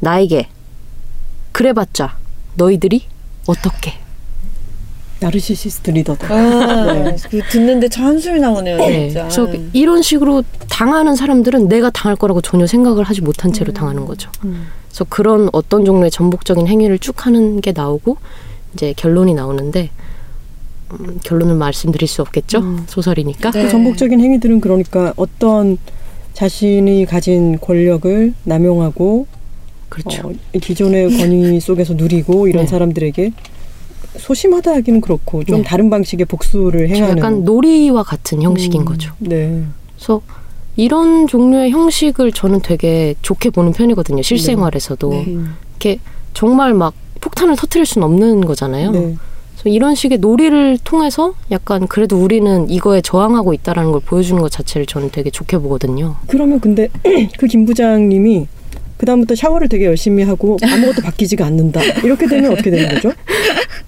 [0.00, 0.48] 나에게,
[1.52, 2.16] 그래봤자,
[2.56, 3.04] 너희들이
[3.46, 3.94] 어떻게.
[5.20, 6.32] 나르시시스트 리더다.
[6.32, 7.16] 아, 네.
[7.28, 9.08] 그 듣는데 참 한숨이 나오네요 네.
[9.08, 14.04] 진짜 그래서 이런 식으로 당하는 사람들은 내가 당할 거라고 전혀 생각을 하지 못한 채로 당하는
[14.04, 14.30] 거죠.
[14.40, 18.16] 그래서 그런 어떤 종류의 전복적인 행위를 쭉 하는 게 나오고
[18.74, 19.90] 이제 결론이 나오는데
[20.92, 22.84] 음, 결론을 말씀드릴 수 없겠죠.
[22.86, 23.50] 소설이니까.
[23.50, 23.64] 네.
[23.64, 25.78] 그 전복적인 행위들은 그러니까 어떤
[26.32, 29.26] 자신이 가진 권력을 남용하고
[29.88, 30.28] 그렇죠.
[30.28, 32.68] 어, 기존의 권위 속에서 누리고 이런 네.
[32.70, 33.32] 사람들에게
[34.18, 35.62] 소심하다 하기는 그렇고 좀 네.
[35.62, 39.12] 다른 방식의 복수를 행하는 약간 놀이와 같은 형식인 음, 거죠.
[39.18, 39.62] 네.
[39.96, 40.20] 그래서
[40.76, 44.22] 이런 종류의 형식을 저는 되게 좋게 보는 편이거든요.
[44.22, 45.24] 실생활에서도 네.
[45.28, 45.98] 음, 이렇게
[46.34, 48.90] 정말 막 폭탄을 터트릴 수는 없는 거잖아요.
[48.92, 49.16] 네.
[49.52, 54.86] 그래서 이런 식의 놀이를 통해서 약간 그래도 우리는 이거에 저항하고 있다라는 걸 보여주는 것 자체를
[54.86, 56.14] 저는 되게 좋게 보거든요.
[56.28, 56.88] 그러면 근데
[57.38, 58.46] 그 김 부장님이
[58.98, 61.80] 그 다음부터 샤워를 되게 열심히 하고 아무것도 바뀌지가 않는다.
[62.02, 63.12] 이렇게 되면 어떻게 되는 거죠?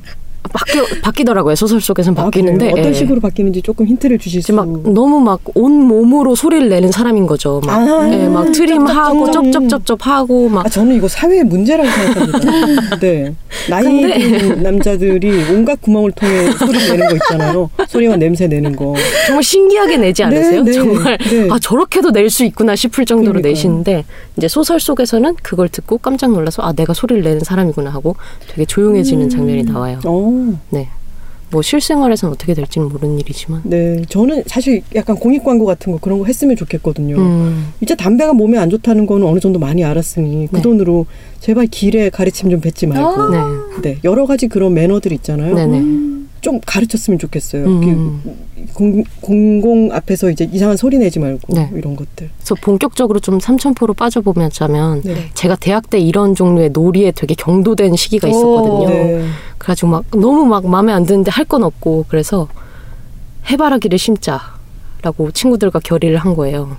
[0.52, 2.72] 바뀌 바뀌더라고요 소설 속에서는 아, 바뀌는데 그래요?
[2.72, 2.92] 어떤 예.
[2.92, 4.52] 식으로 바뀌는지 조금 힌트를 주실 수.
[4.52, 7.60] 막 너무 막 온 몸으로 소리를 내는 사람인 거죠.
[7.66, 9.52] 막, 아, 예, 막 트림하고 쩝쩝쩝.
[9.68, 12.98] 쩝쩝쩝쩝 하고 막 아 저는 이거 사회의 문제라고 생각합니다.
[13.00, 13.34] 네.
[13.68, 17.70] 나이 든 남자들이 온갖 구멍을 통해 소리 내는 거 있잖아요.
[17.88, 18.94] 소리와 냄새 내는 거.
[19.26, 20.62] 정말 신기하게 내지 않으세요?
[20.62, 21.48] 네, 네, 정말 네.
[21.50, 23.50] 아 저렇게도 낼 수 있구나 싶을 정도로 그러니까요.
[23.52, 24.04] 내시는데
[24.36, 28.14] 이제 소설 속에서는 그걸 듣고 깜짝 놀라서 아 내가 소리를 내는 사람이구나 하고
[28.48, 29.98] 되게 조용해지는 장면이 나와요.
[30.40, 30.59] 어.
[30.70, 30.88] 네.
[31.50, 33.62] 뭐 실생활에서는 어떻게 될지는 모르는 일이지만.
[33.64, 34.03] 네.
[34.09, 37.16] 저는 사실 약간 공익 광고 같은 거 그런 거 했으면 좋겠거든요.
[37.16, 40.62] 음, 이제 담배가 몸에 안 좋다는 거는 어느 정도 많이 알았으니 그 네.
[40.62, 41.07] 돈으로
[41.40, 43.38] 제발 길에 가르침 좀 뱉지 말고 네.
[43.83, 45.55] 네 여러 가지 그런 매너들 있잖아요.
[45.55, 46.19] 네네.
[46.40, 47.66] 좀 가르쳤으면 좋겠어요.
[47.66, 48.22] 음.
[48.24, 51.70] 그 공, 공공 앞에서 이제 이상한 소리 내지 말고 네.
[51.74, 52.31] 이런 것들.
[52.37, 55.31] 그래서 본격적으로 좀 삼천포로 빠져보자면 네.
[55.35, 58.88] 제가 대학 때 이런 종류의 놀이에 되게 경도된 시기가 있었거든요.
[58.88, 59.26] 네.
[59.59, 62.48] 그래가지고 막 너무 막 마음에 안 드는데 할 건 없고 그래서
[63.50, 66.76] 해바라기를 심자라고 친구들과 결의를 한 거예요.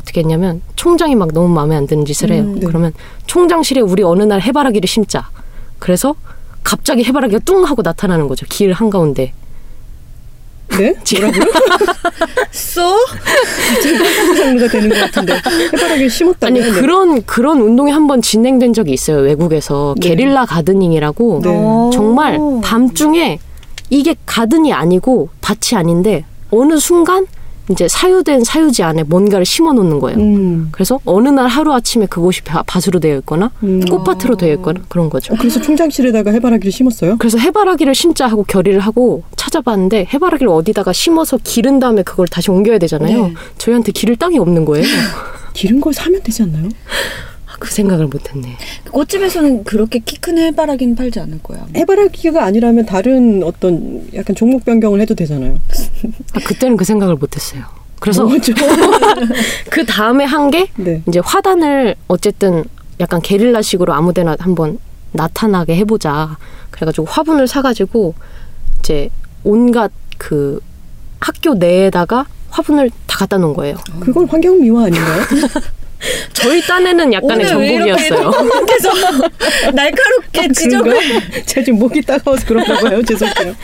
[0.00, 2.42] 어떻게 했냐면 총장이 막 너무 마음에 안 드는 짓을 해요.
[2.42, 2.66] 음, 네.
[2.66, 2.92] 그러면
[3.26, 5.30] 총장실에 우리 어느 날 해바라기를 심자.
[5.78, 6.14] 그래서
[6.62, 8.46] 갑자기 해바라기가 뚱 하고 나타나는 거죠.
[8.48, 9.32] 길 한가운데.
[10.78, 10.94] 네?
[11.20, 11.52] 뭐라고요?
[12.50, 12.80] 쏘?
[14.38, 15.34] 장르가 되는 것 같은데
[15.74, 19.18] 해바라기 심었다고 아니 그런 그런 운동이 한 번 진행된 적이 있어요.
[19.18, 20.08] 외국에서 네.
[20.08, 21.50] 게릴라 가드닝이라고 네.
[21.52, 21.90] 어.
[21.92, 23.38] 정말 밤중에
[23.90, 27.26] 이게 가든이 아니고 밭이 아닌데 어느 순간
[27.70, 30.18] 이제 사유된 사유지 안에 뭔가를 심어 놓는 거예요.
[30.18, 30.68] 음.
[30.72, 33.80] 그래서 어느 날 하루 아침에 그곳이 밭- 밭으로 되어 있거나 음.
[33.88, 35.32] 꽃밭으로 되어 있거나 그런 거죠.
[35.32, 37.16] 어, 그래서 총장실에다가 해바라기를 심었어요?
[37.18, 42.78] 그래서 해바라기를 심자 하고 결의를 하고 찾아봤는데 해바라기를 어디다가 심어서 기른 다음에 그걸 다시 옮겨야
[42.78, 43.26] 되잖아요.
[43.28, 43.34] 네.
[43.58, 44.84] 저희한테 기를 땅이 없는 거예요.
[45.54, 46.68] 기른 걸 사면 되지 않나요?
[47.62, 48.56] 아, 그 생각을 못했네.
[48.90, 51.66] 꽃집에서는 그렇게 키 큰 해바라기는 팔지 않을 거야.
[51.76, 55.58] 해바라기가 아니라면 다른 어떤 약간 종목 변경을 해도 되잖아요.
[56.34, 57.62] 아, 그때는 그 생각을 못했어요.
[58.00, 58.28] 그래서?
[59.70, 61.02] 그 다음에 한게 네.
[61.08, 62.64] 이제 화단을 어쨌든
[63.00, 64.78] 약간 게릴라식으로 아무데나 한번
[65.12, 66.36] 나타나게 해보자.
[66.70, 68.14] 그래가지고 화분을 사가지고
[68.80, 69.08] 이제
[69.44, 70.60] 온갖 그
[71.20, 73.76] 학교 내에다가 화분을 다 갖다 놓은 거예요.
[74.00, 75.22] 그건 환경 미화 아닌가요?
[76.32, 78.30] 저희 딴에는 약간의 정복이었어요.
[78.66, 78.90] 그래서
[79.72, 81.42] 날카롭게 지적을 그런가?
[81.46, 83.02] 제가 지금 목이 따가워서 그런가 봐요.
[83.02, 83.54] 죄송해요.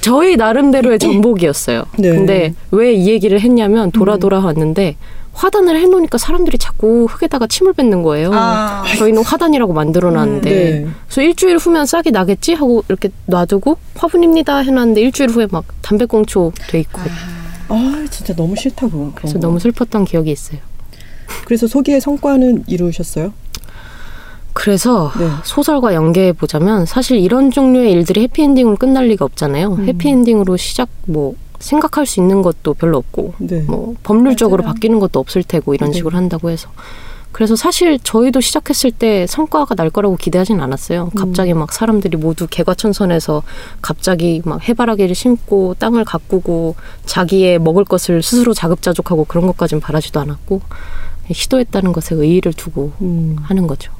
[0.00, 1.84] 저희 나름대로의 정복이었어요.
[1.98, 2.10] 네.
[2.10, 4.96] 근데 왜 이 얘기를 했냐면 돌아 돌아 왔는데
[5.34, 8.30] 화단을 해놓으니까 사람들이 자꾸 흙에다가 침을 뱉는 거예요.
[8.34, 8.82] 아.
[8.98, 10.86] 저희는 화단이라고 만들어놨는데 네.
[11.06, 16.80] 그래서 일주일 후면 싹이 나겠지 하고 이렇게 놔두고 화분입니다 해놨는데 일주일 후에 막 담배꽁초 돼
[16.80, 17.02] 있고
[17.68, 19.12] 아 진짜 너무 싫다고.
[19.14, 20.58] 그래서 너무 슬펐던 기억이 있어요.
[21.44, 23.32] 그래서 소기의 성과는 이루셨어요?
[24.52, 25.28] 그래서 네.
[25.44, 29.74] 소설과 연계해 보자면 사실 이런 종류의 일들이 해피엔딩으로 끝날 리가 없잖아요.
[29.74, 29.86] 음.
[29.86, 33.62] 해피엔딩으로 시작 뭐 생각할 수 있는 것도 별로 없고 네.
[33.62, 34.74] 뭐 법률적으로 맞아요.
[34.74, 35.96] 바뀌는 것도 없을 테고 이런 네.
[35.96, 36.70] 식으로 한다고 해서
[37.30, 41.10] 그래서 사실 저희도 시작했을 때 성과가 날 거라고 기대하진 않았어요.
[41.14, 43.42] 갑자기 막 사람들이 모두 개과천선해서
[43.80, 50.62] 갑자기 막 해바라기를 심고 땅을 가꾸고 자기의 먹을 것을 스스로 자급자족하고 그런 것까진 바라지도 않았고
[51.32, 53.92] 시도했다는 것에 의의를 두고 음, 하는 거죠.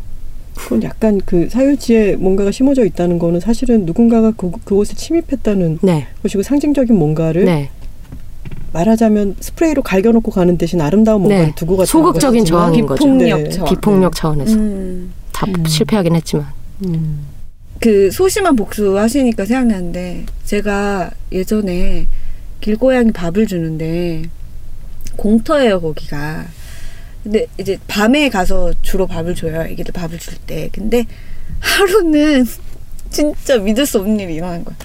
[0.55, 6.43] 그건 약간 그 사유지에 뭔가가 심어져 있다는 거는 사실은 누군가가 그, 그곳에 침입했다는 네, 것이고
[6.43, 7.71] 상징적인 뭔가를 네.
[8.73, 11.55] 말하자면 스프레이로 갈겨놓고 가는 대신 아름다운 뭔가를 네.
[11.55, 13.05] 두고 갔다 소극적인 저항인 거죠.
[13.05, 13.49] 비폭력 네.
[13.51, 13.69] 저항.
[13.71, 15.13] 비폭력 차원에서 음.
[15.33, 15.65] 다 음.
[15.65, 16.47] 실패하긴 했지만
[16.87, 17.21] 음.
[17.81, 22.09] 그 소심한 복수 하시니까 생각나는데 제가 예전에
[22.61, 24.25] 길고양이 밥을 주는데
[25.17, 26.45] 공터예요 거기가
[27.23, 29.63] 근데 이제 밤에 가서 주로 밥을 줘요.
[29.63, 30.69] 애기들 밥을 줄 때.
[30.73, 31.05] 근데
[31.61, 32.47] 하루는
[33.11, 34.77] 진짜 믿을 수 없는 일이 일어난 거야.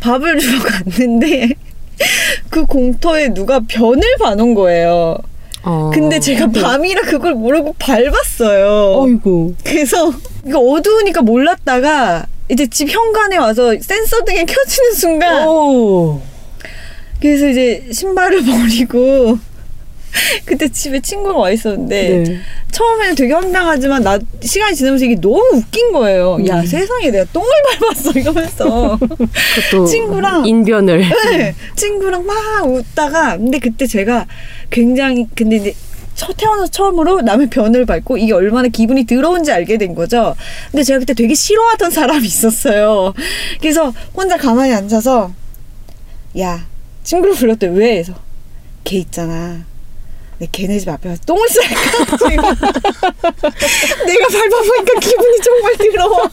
[0.00, 1.50] 밥을 주러 갔는데
[2.50, 5.16] 그 공터에 누가 변을 봐놓은 거예요.
[5.64, 9.00] 어, 근데 제가 밤이라 그걸 모르고 밟았어요.
[9.00, 9.54] 어이구.
[9.64, 10.12] 그래서
[10.46, 16.20] 이거 어두우니까 몰랐다가 이제 집 현관에 와서 센서 등이 켜지는 순간 오.
[17.20, 19.38] 그래서 이제 신발을 버리고
[20.44, 22.38] 그때 집에 친구가 와 있었는데 네.
[22.70, 26.38] 처음에는 되게 황당하지만 나 시간이 지나면서 이게 너무 웃긴 거예요.
[26.48, 26.66] 야 음.
[26.66, 27.48] 세상에 내가 똥을
[27.80, 28.98] 밟았어 이러면서
[29.88, 31.00] 친구랑 인변을
[31.32, 34.26] 네, 친구랑 막 웃다가 근데 그때 제가
[34.70, 35.74] 굉장히 근데 이제
[36.14, 40.34] 첫 태어나서 처음으로 남의 변을 밟고 이게 얼마나 기분이 더러운지 알게 된 거죠.
[40.70, 43.14] 근데 제가 그때 되게 싫어하던 사람이 있었어요.
[43.60, 45.32] 그래서 혼자 가만히 앉아서
[46.38, 46.66] 야
[47.02, 48.14] 친구를 불렀대 왜 해서
[48.84, 49.71] 걔 있잖아.
[50.42, 52.42] 내 걔네 집 앞에서 똥을 쌀까 내가
[54.26, 56.18] 밟아보니까 기분이 정말 더러워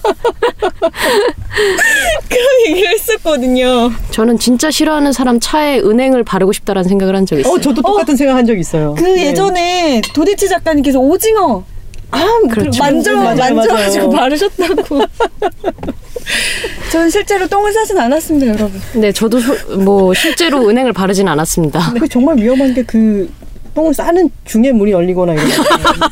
[2.28, 7.54] 그런 얘기를 했었거든요 저는 진짜 싫어하는 사람 차에 은행을 바르고 싶다라는 생각을 한 적이 있어요.
[7.54, 8.96] 어, 저도 똑같은 생각 한 적 있어요.
[8.98, 9.28] 그 네.
[9.28, 11.64] 예전에 도대체 작가님께서 오징어
[12.10, 12.84] 아 그렇죠.
[12.84, 14.20] 만져 맞아요, 만져가지고 맞아요.
[14.22, 15.02] 바르셨다고
[16.92, 21.94] 저는 실제로 똥을 싸진 않았습니다 여러분 네, 저도 소- 뭐 실제로 은행을 바르진 않았습니다.
[22.00, 23.30] 그 정말 위험한 게 그
[23.80, 25.54] 똥을 싸는 중에 문이 열리거나 이런 거.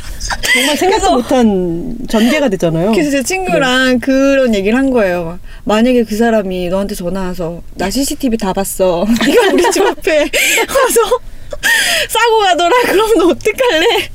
[0.53, 2.93] 정말 생각도 못한 전개가 됐잖아요.
[2.93, 5.25] 그래서 제 친구랑 그런 얘기를 한 거예요.
[5.25, 9.05] 막, 만약에 그 사람이 너한테 전화 와서 나 CCTV 다 봤어.
[9.27, 11.19] 네가 우리 집 앞에 와서
[12.07, 12.71] 싸고 가더라.
[12.85, 14.09] 그럼 너 어떡할래?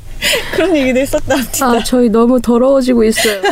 [0.55, 1.37] 그런 얘기도 했었다.
[1.37, 1.67] 진짜.
[1.67, 3.43] 아, 저희 너무 더러워지고 있어요.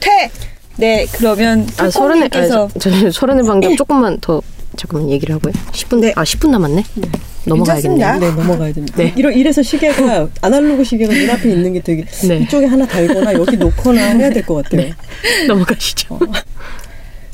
[0.00, 0.30] 퇴.
[0.76, 4.40] 네, 그러면 아, 서른의 아, 저, 서른의 방금 조금만 더
[4.76, 5.52] 잠깐만 얘기를 하고요.
[5.72, 6.12] 10분 네.
[6.16, 6.82] 아 10분 남았네.
[7.44, 7.98] 넘어가야겠네요.
[8.06, 8.18] 괜찮습니다.
[8.18, 8.96] 네, 넘어가야 됩니다.
[8.96, 9.12] 네.
[9.16, 12.38] 이러, 이래서 시계가 아날로그 시계가 눈앞에 있는 게 되게 네.
[12.38, 14.82] 이쪽에 하나 달거나 여기 놓거나 해야 될 것 같아요.
[14.82, 14.94] 네.
[15.46, 16.18] 넘어가시죠.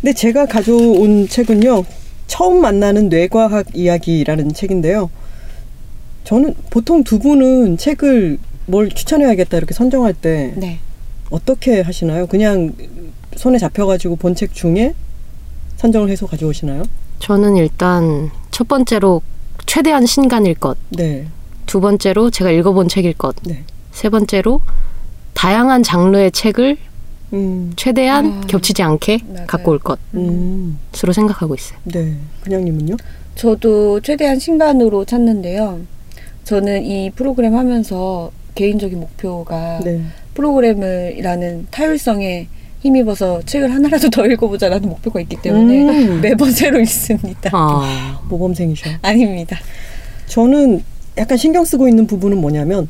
[0.01, 1.85] 근데 제가 가져온 책은요.
[2.27, 5.11] 처음 만나는 뇌과학 이야기라는 책인데요.
[6.25, 10.79] 저는 보통 두 분은 책을 뭘 추천해야겠다 이렇게 선정할 때 네.
[11.31, 12.27] 어떻게 하시나요?
[12.27, 12.75] 그냥
[13.37, 14.95] 손에 잡혀가지고 본 책 중에
[15.79, 16.83] 선정을 해서 가져오시나요?
[17.19, 19.23] 저는 일단 첫 번째로
[19.67, 21.27] 최대한 신간일 것, 네,
[21.67, 23.65] 두 번째로 제가 읽어본 책일 것, 네.
[23.93, 24.61] 세 번째로
[25.35, 26.77] 다양한 장르의 책을
[27.35, 29.47] 음, 최대한 아, 겹치지 않게 맞아요.
[29.47, 30.79] 갖고 올 것으로 음,
[31.13, 31.79] 생각하고 있어요.
[31.85, 32.17] 네.
[32.43, 32.97] 그냥님은요?
[33.35, 35.81] 저도 최대한 신간으로 찾는데요.
[36.45, 40.03] 저는 이 프로그램 하면서 개인적인 목표가 네.
[40.35, 42.49] 프로그램을이라는 타율성에
[42.89, 46.21] 힘입어서 책을 하나라도 더 읽어보자라는 목표가 있기 때문에 음.
[46.21, 47.51] 매번 새로 읽습니다.
[47.53, 48.91] 아, 모범생이셔.
[49.03, 49.59] 아닙니다.
[50.27, 50.83] 저는
[51.17, 52.89] 약간 신경 쓰고 있는 부분은 뭐냐면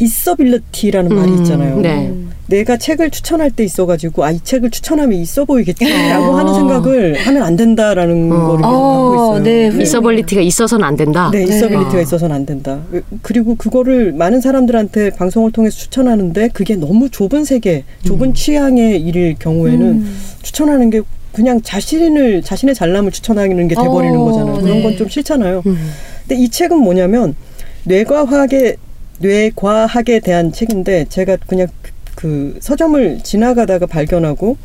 [0.00, 1.80] 있어빌리티라는 말이 음, 있잖아요.
[1.80, 2.08] 네.
[2.08, 2.30] 음.
[2.46, 6.38] 내가 책을 추천할 때 있어가지고 아 이 책을 추천하면 있어 보이겠지라고 아.
[6.38, 8.46] 하는 생각을 하면 안 된다라는 어.
[8.46, 9.42] 거를 계속 어, 갖고 있어요.
[9.44, 9.82] 네, 훌륭해요.
[9.82, 11.30] 이서벌리티가 있어서는 안 된다.
[11.32, 11.56] 네, 네.
[11.56, 12.00] 있어빌리티가 아.
[12.00, 12.80] 있어서는 안 된다.
[13.22, 18.34] 그리고 그거를 많은 사람들한테 방송을 통해서 추천하는데 그게 너무 좁은 세계, 좁은 음.
[18.34, 20.18] 취향의 일일 경우에는 음.
[20.42, 24.54] 추천하는 게 그냥 자신을 자신의 잘남을 추천하는 게 돼버리는 어, 거잖아요.
[24.60, 24.82] 그런 네.
[24.82, 25.62] 건좀 싫잖아요.
[25.66, 25.78] 음.
[26.26, 27.36] 근데 이 책은 뭐냐면
[27.84, 28.76] 뇌과학에
[29.20, 34.56] 뇌과학에 대한 책인데 제가 그냥 그, 그 서점을 지나가다가 발견하고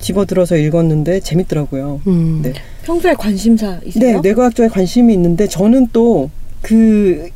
[0.00, 2.00] 집어들어서 읽었는데 재밌더라고요.
[2.06, 2.40] 음.
[2.42, 2.52] 네.
[2.84, 4.20] 평소에 관심사 네, 있어요?
[4.20, 6.30] 뇌과학 쪽에 관심이 있는데 저는 또
[6.62, 7.28] 그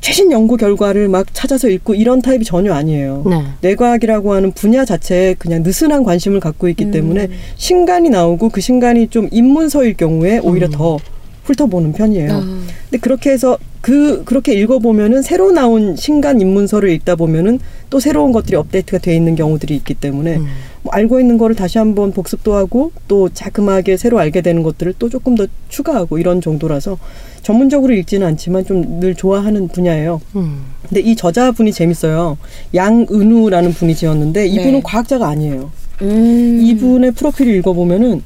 [0.00, 3.22] 최신 연구 결과를 막 찾아서 읽고 이런 타입이 전혀 아니에요.
[3.28, 3.44] 네.
[3.60, 6.90] 뇌과학이라고 하는 분야 자체에 그냥 느슨한 관심을 갖고 있기 음.
[6.90, 10.72] 때문에 신간이 나오고 그 신간이 좀 입문서일 경우에 오히려 음.
[10.72, 10.98] 더
[11.44, 12.32] 훑어보는 편이에요.
[12.32, 17.58] 아, 근데 그렇게 해서 그 그렇게 읽어 보면은 새로 나온 신간 입문서를 읽다 보면은
[17.90, 20.46] 또 새로운 것들이 업데이트가 돼 있는 경우들이 있기 때문에 음.
[20.82, 25.08] 뭐 알고 있는 거를 다시 한번 복습도 하고 또 자그마하게 새로 알게 되는 것들을 또
[25.08, 26.96] 조금 더 추가하고 이런 정도라서
[27.42, 30.20] 전문적으로 읽지는 않지만 좀 늘 좋아하는 분야예요.
[30.36, 30.62] 음.
[30.88, 32.38] 근데 이 저자분이 재밌어요.
[32.74, 34.80] 양은우라는 분이 지었는데 이분은 네.
[34.84, 35.70] 과학자가 아니에요.
[36.02, 36.60] 음.
[36.62, 38.22] 이분의 프로필을 읽어보면은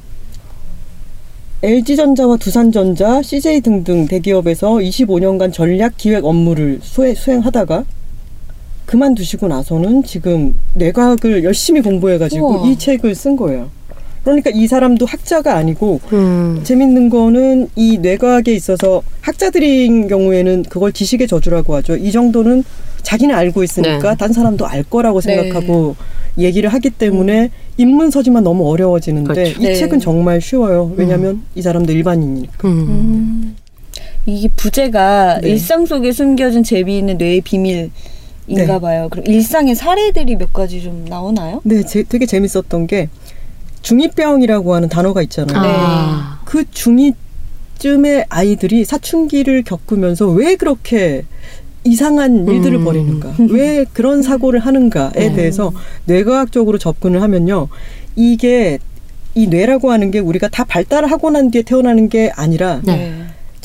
[1.66, 7.85] LG전자와 두산전자, CJ 등등 대기업에서 25년간 전략 기획 업무를 수행, 수행하다가
[8.87, 12.68] 그만두시고 나서는 지금 뇌과학을 열심히 공부해가지고 우와.
[12.68, 13.68] 이 책을 쓴 거예요.
[14.22, 16.61] 그러니까 이 사람도 학자가 아니고 음.
[16.62, 21.96] 재밌는 거는 이 뇌과학에 있어서 학자들인 경우에는 그걸 지식의 저주라고 하죠.
[21.96, 22.62] 이 정도는
[23.02, 24.16] 자기는 알고 있으니까 네.
[24.16, 25.35] 딴 사람도 알 거라고 네.
[25.35, 25.96] 생각하고
[26.38, 29.60] 얘기를 하기 때문에 입문서지만 너무 어려워지는데 그렇죠.
[29.60, 29.74] 이 네.
[29.74, 30.92] 책은 정말 쉬워요.
[30.96, 32.66] 왜냐하면 이 사람도 일반인이니까.
[32.68, 32.70] 음.
[32.88, 33.56] 음.
[34.24, 35.50] 이게 부제가 네.
[35.50, 37.90] 일상 속에 숨겨진 재미있는 뇌의 비밀
[38.48, 38.80] 인가 네.
[38.80, 39.08] 봐요.
[39.10, 41.60] 그럼 일상의 사례들이 몇 가지 좀 나오나요?
[41.64, 43.08] 네, 제- 되게 재밌었던 게
[43.82, 45.60] 중이병이라고 하는 단어가 있잖아요.
[45.64, 46.40] 아.
[46.44, 47.12] 그 중이
[47.78, 51.24] 쯤의 아이들이 사춘기를 겪으면서 왜 그렇게
[51.87, 52.85] 이상한 일들을 음.
[52.85, 55.33] 벌이는가, 왜 그런 사고를 하는가에 네.
[55.33, 55.72] 대해서
[56.05, 57.68] 뇌과학적으로 접근을 하면요,
[58.16, 58.79] 이게
[59.35, 63.12] 이 뇌라고 하는 게 우리가 다 발달을 하고 난 뒤에 태어나는 게 아니라 네.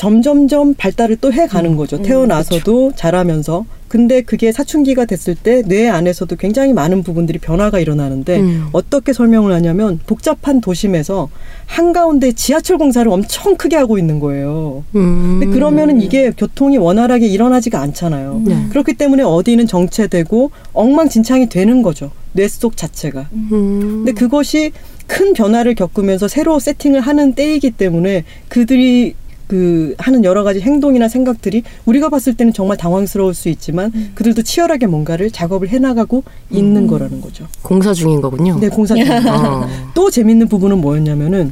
[0.05, 1.97] 점점점 발달을 또 해가는 음, 거죠.
[1.97, 3.65] 음, 태어나서도 자라면서.
[3.87, 8.67] 근데 그게 사춘기가 됐을 때 뇌 안에서도 굉장히 많은 부분들이 변화가 일어나는데 음.
[8.71, 11.29] 어떻게 설명을 하냐면 복잡한 도심에서
[11.67, 14.83] 한가운데 지하철 공사를 엄청 크게 하고 있는 거예요.
[14.95, 15.37] 음.
[15.39, 18.41] 근데 그러면은 이게 교통이 원활하게 일어나지가 않잖아요.
[18.45, 18.65] 네.
[18.69, 22.09] 그렇기 때문에 어디는 정체되고 엉망진창이 되는 거죠.
[22.33, 23.27] 뇌 속 자체가.
[23.33, 24.03] 음.
[24.03, 24.71] 근데 그것이
[25.05, 29.15] 큰 변화를 겪으면서 새로 세팅을 하는 때이기 때문에 그들이
[29.51, 34.11] 그 하는 여러 가지 행동이나 생각들이 우리가 봤을 때는 정말 당황스러울 수 있지만 음.
[34.15, 37.47] 그들도 치열하게 뭔가를 작업을 해나가고 있는 거라는 거죠.
[37.61, 38.57] 공사 중인 거군요.
[38.61, 39.03] 네, 공사 중.
[39.11, 39.67] 어.
[39.93, 41.51] 또 재밌는 부분은 뭐였냐면은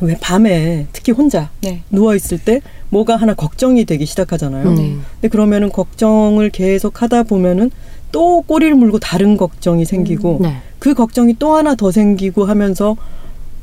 [0.00, 1.84] 왜 밤에 특히 혼자 네.
[1.90, 4.70] 누워 있을 때 뭐가 하나 걱정이 되기 시작하잖아요.
[4.70, 4.74] 음.
[4.74, 7.70] 근데 그러면은 걱정을 계속 하다 보면은
[8.10, 10.56] 또 꼬리를 물고 다른 걱정이 생기고 네.
[10.80, 12.96] 그 걱정이 또 하나 더 생기고 하면서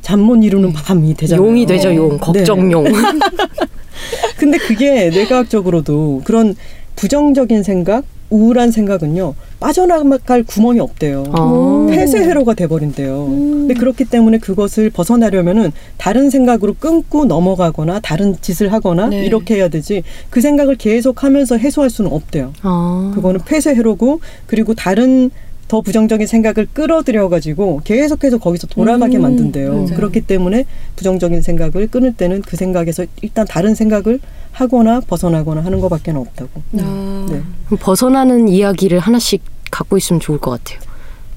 [0.02, 1.46] 잠 못 이루는 밤이 되잖아요.
[1.46, 2.10] 용이 되죠, 용.
[2.10, 2.18] 네.
[2.18, 2.84] 걱정용.
[4.38, 6.54] 근데 그게 뇌과학적으로도 그런
[6.96, 11.24] 부정적인 생각, 우울한 생각은요 빠져나갈 구멍이 없대요.
[11.36, 11.88] 어.
[11.90, 13.26] 폐쇄 회로가 돼버린대요.
[13.26, 19.24] 근데 그렇기 때문에 그것을 벗어나려면은 다른 생각으로 끊고 넘어가거나 다른 짓을 하거나 네.
[19.24, 22.52] 이렇게 해야 되지 그 생각을 계속하면서 해소할 수는 없대요.
[22.62, 23.10] 어.
[23.14, 25.30] 그거는 폐쇄 회로고 그리고 다른
[25.70, 29.72] 더 부정적인 생각을 끌어들여 가지고 계속해서 거기서 돌아가게 음, 만든대요.
[29.72, 29.86] 맞아요.
[29.86, 30.64] 그렇기 때문에
[30.96, 34.18] 부정적인 생각을 끊을 때는 그 생각에서 일단 다른 생각을
[34.50, 36.50] 하거나 벗어나거나 하는 것밖에 없다고.
[36.80, 37.26] 아.
[37.30, 37.40] 네.
[37.66, 40.80] 그럼 벗어나는 이야기를 하나씩 갖고 있으면 좋을 것 같아요.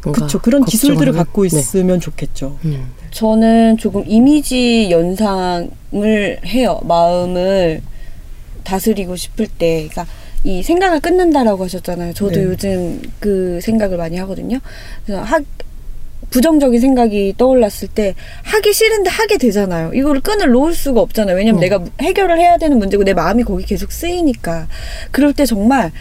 [0.01, 0.41] 그렇죠.
[0.41, 1.13] 그런 기술들을.
[1.13, 1.55] 갖고 네.
[1.55, 2.57] 있으면 좋겠죠.
[2.65, 2.87] 음.
[3.11, 5.69] 저는 조금 이미지 연상을
[6.43, 6.79] 해요.
[6.85, 7.83] 마음을
[8.63, 9.87] 다스리고 싶을 때.
[9.91, 10.07] 그러니까
[10.43, 12.13] 이 생각을 끊는다라고 하셨잖아요.
[12.13, 12.43] 저도 네.
[12.43, 14.59] 요즘 그 생각을 많이 하거든요.
[15.05, 15.39] 그래서 하,
[16.29, 19.93] 부정적인 생각이 떠올랐을 때 하기 싫은데 하게 되잖아요.
[19.93, 21.35] 이거를 끈을 놓을 수가 없잖아요.
[21.37, 21.69] 왜냐면 네.
[21.69, 24.67] 내가 해결을 해야 되는 문제고 내 마음이 거기 계속 쓰이니까.
[25.11, 25.91] 그럴 때 정말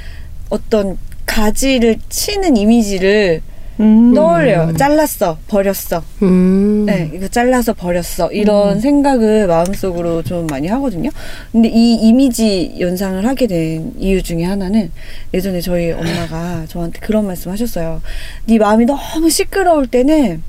[0.48, 3.42] 어떤 가지를 치는 이미지를
[3.80, 4.14] 음.
[4.14, 4.74] 떠올려요.
[4.76, 6.02] 잘랐어, 버렸어.
[6.22, 6.84] 음.
[6.86, 8.30] 네, 이거 잘라서 버렸어.
[8.32, 8.80] 이런 음.
[8.80, 11.10] 생각을 마음속으로 좀 많이 하거든요.
[11.50, 14.90] 근데 이 이미지 연상을 하게 된 이유 중에 하나는
[15.32, 18.02] 예전에 저희 엄마가 저한테 그런 말씀 하셨어요.
[18.46, 20.42] 네 마음이 너무 시끄러울 때는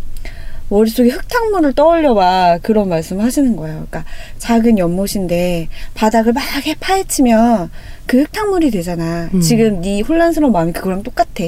[0.70, 2.60] 머릿속에 흙탕물을 떠올려봐.
[2.64, 3.86] 그런 말씀 하시는 거예요.
[3.90, 4.06] 그러니까
[4.40, 7.70] 작은 연못인데 바닥을 막해 파헤치면
[8.06, 9.30] 그 흙탕물이 되잖아.
[9.34, 9.42] 음.
[9.42, 11.44] 지금 네 혼란스러운 마음이 그거랑 똑같아.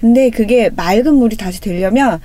[0.00, 2.20] 근데 그게 맑은 물이 다시 되려면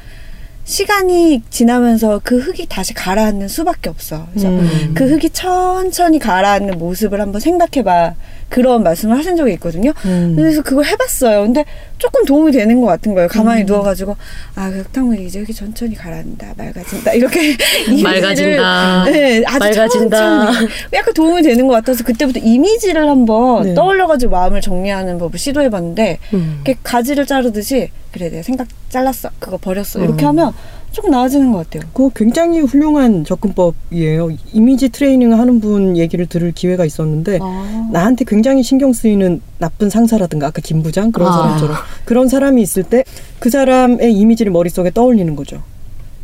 [0.66, 4.28] 시간이 지나면서 그 흙이 다시 가라앉는 수밖에 없어.
[4.32, 4.94] 그래서 음.
[4.94, 8.16] 그 흙이 천천히 가라앉는 모습을 한번 생각해봐.
[8.54, 9.94] 그런 말씀을 하신 적이 있거든요.
[10.06, 10.36] 음.
[10.36, 11.42] 그래서 그걸 해봤어요.
[11.42, 11.66] 근데
[11.98, 13.28] 조금 도움이 되는 것 같은 거예요.
[13.28, 14.16] 가만히 누워가지고
[14.54, 17.58] 아, 그 흙탕물이 이제 흙이 천천히 가라앉는다, 맑아진다 이렇게
[18.04, 19.06] 맑아진다.
[19.06, 20.46] 네, 아주 맑아진다.
[20.52, 23.74] 천천히 약간 도움이 되는 것 같아서 그때부터 이미지를 한번 네.
[23.74, 26.62] 떠올려가지고 마음을 정리하는 법을 시도해봤는데 음.
[26.64, 30.30] 이렇게 가지를 자르듯이 그래 내가 생각 잘랐어 그거 버렸어 이렇게 음.
[30.30, 30.54] 하면
[30.94, 31.90] 조금 나아지는 것 같아요.
[31.92, 34.30] 그거 굉장히 훌륭한 접근법이에요.
[34.54, 37.90] 이미지 트레이닝 하는 분 얘기를 들을 기회가 있었는데 아.
[37.92, 41.32] 나한테 굉장히 신경 쓰이는 나쁜 상사라든가 아까 김 부장 그런 아.
[41.34, 41.76] 사람처럼
[42.06, 43.04] 그런 사람이 있을 때
[43.44, 45.62] 그 사람의 이미지를 머릿속에 떠올리는 거죠.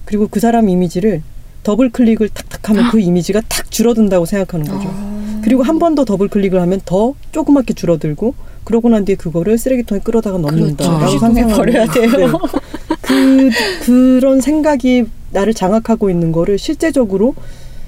[0.05, 1.21] 그리고 그 사람 이미지를
[1.63, 4.87] 더블 클릭을 탁탁 하면 그 이미지가 탁 줄어든다고 생각하는 거죠.
[4.91, 5.41] 아.
[5.43, 10.01] 그리고 한 번 더 더블 클릭을 하면 더 조그맣게 줄어들고 그러고 난 뒤에 그거를 쓰레기통에
[10.01, 11.47] 끌어다가 넣는다라고 그렇죠.
[11.55, 12.09] 버려야 돼요.
[12.11, 12.29] 네.
[13.01, 13.49] 그
[13.85, 17.35] 그런 생각이 나를 장악하고 있는 거를 실제적으로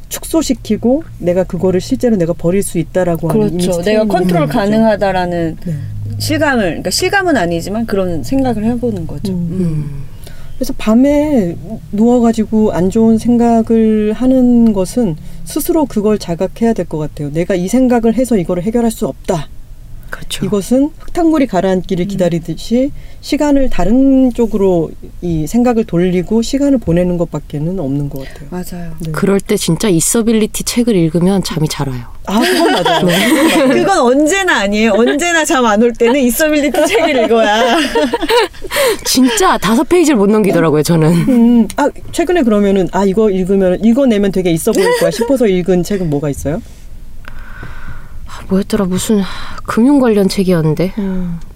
[0.10, 3.81] 축소시키고 내가 그거를 실제로 내가 버릴 수 있다라고 하는 그렇죠.
[3.81, 4.47] 내가 컨트롤.
[4.47, 5.75] 가능하다라는 네.
[6.19, 9.31] 실감을 그러니까 실감은 아니지만 그런 생각을 해보는 거죠.
[9.34, 9.47] 음.
[9.51, 10.03] 음.
[10.62, 11.58] 그래서 밤에
[11.91, 17.32] 누워가지고 안 좋은 생각을 하는 것은 스스로 그걸 자각해야 될 것 같아요.
[17.32, 19.47] 내가 이 생각을 해서 이거를 해결할 수 없다.
[20.12, 20.45] 그렇죠.
[20.45, 21.47] 이것은 흙탕물이 음.
[21.47, 28.47] 가라앉기를 기다리듯이 시간을 다른 쪽으로 이 생각을 돌리고 시간을 보내는 것밖에는 없는 것 같아요.
[28.52, 28.91] 맞아요.
[29.00, 29.12] 네.
[29.12, 32.02] 그럴 때 진짜 이서빌리티 책을 읽으면 잠이 잘 와요.
[32.28, 33.08] 아, 그건 맞아요.
[33.74, 34.91] 그건 언제나 아니에요.
[34.95, 37.78] 언제나 잠 안 올 때는 이서빌리티 책을 읽어야.
[39.06, 41.12] 진짜 다섯 페이지를 못 넘기더라고요, 저는.
[41.30, 46.10] 음, 아, 최근에 그러면은, 아, 이거 읽으면, 읽어내면 되게 있어 보일 거야 싶어서 읽은 책은
[46.10, 46.62] 뭐가 있어요?
[48.41, 49.21] 아, 뭐였더라, 무슨
[49.65, 50.93] 금융 관련 책이었는데.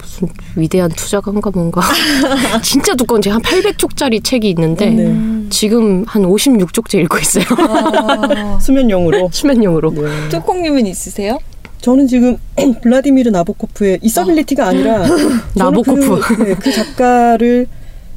[0.00, 1.82] 무슨 위대한 투자가인가 뭔가.
[2.62, 4.90] 진짜 두꺼운 책, 한 800쪽짜리 책이 있는데.
[4.90, 5.46] 네.
[5.50, 7.44] 지금 한 56쪽째 읽고 있어요.
[7.58, 9.28] 아, 수면용으로.
[9.32, 9.90] 수면용으로.
[9.90, 10.28] 네.
[10.30, 11.38] 뚜콩님은 있으세요?
[11.80, 12.36] 저는 지금
[12.82, 16.20] 블라디미르 나보코프의 이서빌리티가 아니라 저는 나보코프.
[16.20, 17.66] 그, 네, 그 작가를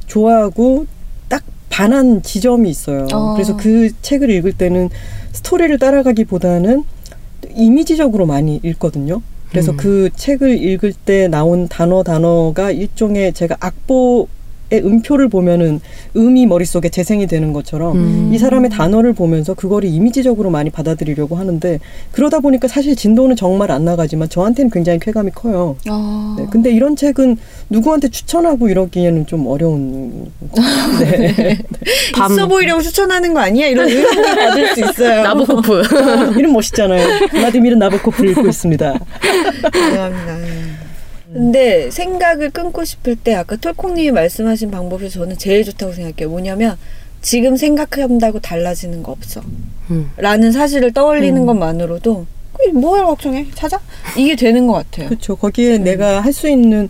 [0.06, 0.86] 좋아하고
[1.28, 3.06] 딱 반한 지점이 있어요.
[3.12, 3.34] 어.
[3.34, 4.90] 그래서 그 책을 읽을 때는
[5.32, 6.82] 스토리를 따라가기보다는
[7.54, 9.22] 이미지적으로 많이 읽거든요.
[9.50, 9.76] 그래서 음.
[9.76, 14.26] 그 책을 읽을 때 나온 단어 단어가 일종의 제가 악보의
[14.78, 15.80] 음표를 보면은
[16.16, 18.30] 음이 머릿속에 재생이 되는 것처럼 음.
[18.32, 21.78] 이 사람의 단어를 보면서 그거를 이미지적으로 많이 받아들이려고 하는데
[22.12, 25.76] 그러다 보니까 사실 진도는 정말 안 나가지만 저한테는 굉장히 쾌감이 커요.
[25.88, 26.36] 아.
[26.38, 27.36] 네, 근데 이런 책은
[27.70, 30.30] 누구한테 추천하고 이러기에는 좀 어려운.
[31.00, 31.58] 네.
[32.14, 33.66] 밤 있어 보이려고 추천하는 거 아니야?
[33.66, 35.22] 이런 의견을 받을 수 있어요.
[35.22, 35.82] 나보코프.
[36.38, 37.28] 이름 멋있잖아요.
[37.30, 38.94] vladimir은 나보코프를 읽고 있습니다.
[39.72, 40.79] 감사합니다.
[41.32, 46.28] 근데 생각을 끊고 싶을 때 아까 톨콩님이 말씀하신 방법이 저는 제일 좋다고 생각해요.
[46.30, 46.76] 뭐냐면
[47.22, 49.42] 지금 생각한다고 달라지는 거 없어.
[49.90, 50.10] 음.
[50.16, 51.46] 라는 사실을 떠올리는 음.
[51.46, 52.26] 것만으로도
[52.74, 53.80] 뭐야 걱정해 찾아
[54.16, 55.08] 이게 되는 것 같아요.
[55.08, 55.36] 그렇죠.
[55.36, 56.88] 거기에 내가 할 수 있는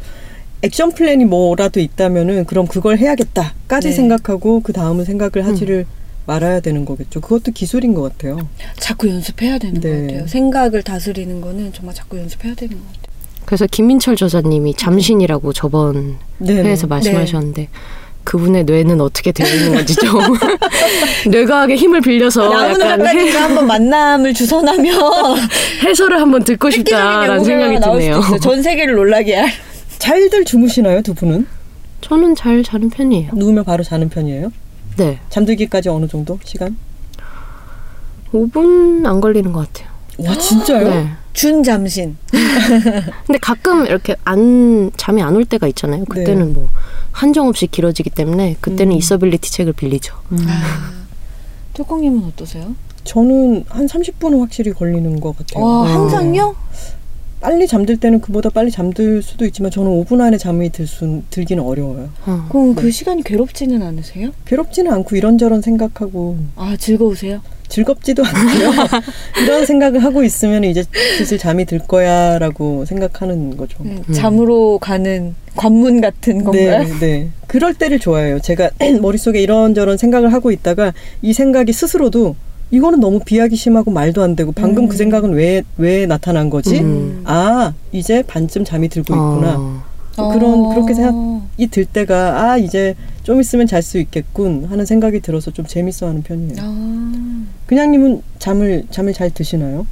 [0.62, 3.94] 액션 플랜이 뭐라도 있다면은 그럼 그걸 해야겠다까지 네.
[3.94, 5.86] 생각하고 그 다음은 생각을 하지를
[6.26, 7.20] 말아야 되는 거겠죠.
[7.20, 8.48] 그것도 기술인 것 같아요.
[8.76, 9.90] 자꾸 연습해야 되는 네.
[9.90, 10.26] 것 같아요.
[10.26, 13.09] 생각을 다스리는 거는 정말 자꾸 연습해야 되는 것 같아요.
[13.50, 16.62] 그래서 김민철 저자님이 잠신이라고 저번 네.
[16.62, 17.68] 회에서 말씀하셨는데
[18.22, 20.20] 그분의 뇌는 어떻게 되어 있는 건지 좀
[21.28, 24.94] 뇌과학의 힘을 빌려서 약간 해, 한번 만남을 주선하면
[25.82, 28.20] 해설을 한번 듣고 싶다라는 생각이 드네요.
[28.40, 29.50] 전 세계를 놀라게 할.
[29.98, 31.44] 잘들 주무시나요, 두 분은?
[32.02, 33.32] 저는 잘 자는 편이에요.
[33.34, 34.52] 누우면 바로 자는 편이에요?
[34.96, 35.18] 네.
[35.28, 36.76] 잠들기까지 어느 정도 시간?
[38.32, 39.90] 5분 안 걸리는 것 같아요.
[40.18, 40.88] 와 진짜요?
[40.88, 41.10] 네.
[41.32, 42.16] 준 잠신.
[43.26, 46.04] 근데 가끔 이렇게 안 잠이 안 올 때가 있잖아요.
[46.06, 46.52] 그때는 네.
[46.54, 46.68] 뭐
[47.12, 48.98] 한정 없이 길어지기 때문에 그때는 음.
[48.98, 50.14] 이서빌리티 책을 빌리죠.
[50.46, 50.92] 아.
[51.74, 52.74] 톨콩님은 어떠세요?
[53.04, 55.64] 저는 한 30분은 확실히 걸리는 것 같아요.
[55.64, 55.92] 와, 네.
[55.92, 56.54] 항상요?
[57.40, 61.62] 빨리 잠들 때는 그보다 빨리 잠들 수도 있지만 저는 5분 안에 잠이 들 수, 들기는
[61.64, 62.10] 어려워요.
[62.26, 62.46] 어.
[62.50, 64.30] 그럼 그 시간이 괴롭지는 않으세요?
[64.44, 67.40] 괴롭지는 않고 이런저런 생각하고 아, 즐거우세요?
[67.70, 68.72] 즐겁지도 않고요.
[69.42, 70.84] 이런 생각을 하고 있으면 이제
[71.16, 73.78] 슬슬 잠이 들 거야라고 생각하는 거죠.
[73.82, 76.84] 네, 잠으로 가는 관문 같은 건가요?
[76.84, 77.28] 네, 네.
[77.46, 78.40] 그럴 때를 좋아해요.
[78.40, 80.92] 제가 머릿속에 이런저런 생각을 하고 있다가
[81.22, 82.36] 이 생각이 스스로도
[82.72, 84.88] 이거는 너무 비하기 심하고 말도 안 되고 방금 음.
[84.88, 86.80] 그 생각은 왜, 왜 나타난 거지?
[86.80, 87.22] 음.
[87.24, 89.56] 아, 이제 반쯤 잠이 들고 있구나.
[90.16, 90.32] 어.
[90.32, 90.68] 그런, 어.
[90.74, 95.66] 그렇게 생각이 들 때가 아, 이제 좀 있으면 잘 수 있겠군 하는 생각이 들어서 좀
[95.66, 96.54] 재밌어 하는 편이에요.
[96.58, 99.86] 아, 그냥님은 잠을, 잠을 잘 드시나요?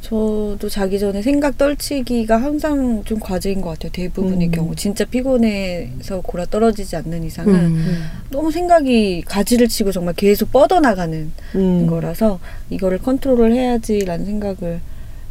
[0.00, 3.90] 저도 자기 전에 생각 떨치기가 항상 좀 과제인 것 같아요.
[3.92, 4.52] 대부분의 음.
[4.52, 4.74] 경우.
[4.76, 8.06] 진짜 피곤해서 골아 떨어지지 않는 이상은 음.
[8.30, 11.86] 너무 생각이 가지를 치고 정말 계속 뻗어 나가는 음.
[11.88, 12.38] 거라서
[12.70, 14.80] 이거를 컨트롤을 해야지라는 생각을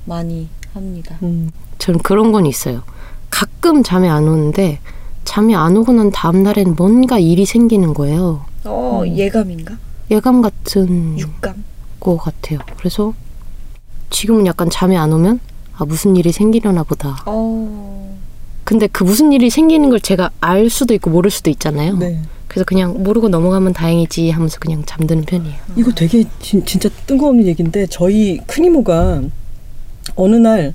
[0.06, 1.18] 많이 합니다.
[1.24, 1.50] 음.
[1.78, 2.84] 저는 그런 건 있어요.
[3.30, 4.80] 가끔 잠이 안 오는데
[5.28, 8.46] 잠이 안 오고 난 다음 날엔 뭔가 일이 생기는 거예요.
[8.64, 9.18] 어, 음.
[9.18, 9.78] 예감인가?
[10.10, 11.66] 예감 같은 육감?
[12.00, 12.60] 것 같아요.
[12.78, 13.14] 그래서
[14.10, 15.42] 지금은 약간 잠이 안 오면
[15.76, 17.24] 아 무슨 일이 생기려나 보다.
[17.26, 18.18] 어.
[18.64, 21.98] 근데 그 무슨 일이 생기는 걸 제가 알 수도 있고 모를 수도 있잖아요.
[21.98, 22.22] 네.
[22.48, 25.58] 그래서 그냥 모르고 넘어가면 다행이지 하면서 그냥 잠드는 편이에요.
[25.76, 29.24] 이거 되게 진, 진짜 뜬금없는 얘기인데 저희 큰이모가
[30.16, 30.74] 어느 날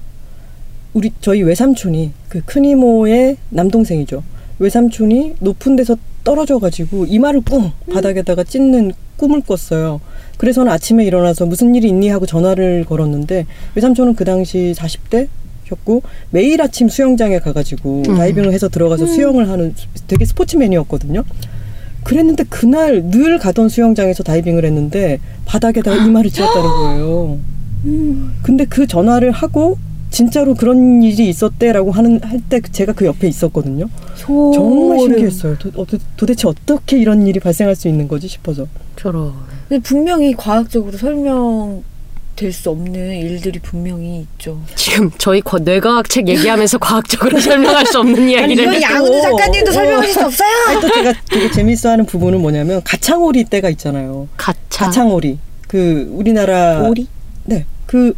[0.92, 4.22] 우리 저희 외삼촌이 그 큰이모의 남동생이죠.
[4.62, 10.00] 외삼촌이 높은 데서 떨어져 가지고 이마를 뿡 바닥에다가 찢는 꿈을 꿨어요.
[10.38, 15.28] 그래서는 아침에 일어나서 무슨 일이 있니 하고 전화를 걸었는데 외삼촌은 그 당시 40대
[15.68, 18.16] 셨고 매일 아침 수영장에 가가지고 음.
[18.16, 19.74] 다이빙을 해서 들어가서 수영을 하는
[20.06, 21.24] 되게 스포츠맨이었거든요.
[22.04, 27.38] 그랬는데 그날 늘 가던 수영장에서 다이빙을 했는데 바닥에다가 이마를 찧었다는 거예요.
[28.42, 29.76] 근데 그 전화를 하고
[30.12, 33.86] 진짜로 그런 일이 있었대라고 하는 할 때 제가 그 옆에 있었거든요.
[34.16, 35.58] 정말 신기했어요.
[35.58, 35.86] 도, 어,
[36.16, 38.66] 도대체 어떻게 이런 일이 발생할 수 있는 거지 싶어서.
[38.96, 39.32] 저런.
[39.68, 41.82] 근데 분명히 과학적으로 설명
[42.36, 44.58] 될 수 없는 일들이 분명히 있죠.
[44.74, 49.72] 지금 저희 과- 뇌과학 책 얘기하면서 과학적으로 설명할 수 없는 이야기를 했- 양은우 작가님도 어.
[49.74, 50.48] 설명하실 수 없어요.
[50.68, 54.28] 아니, 또 제가 되게 재밌어하는 부분은 뭐냐면 가창오리 때가 있잖아요.
[54.36, 54.86] 가차.
[54.86, 55.38] 가창오리.
[55.68, 57.06] 그 우리나라 오리?
[57.44, 57.64] 네.
[57.86, 58.14] 그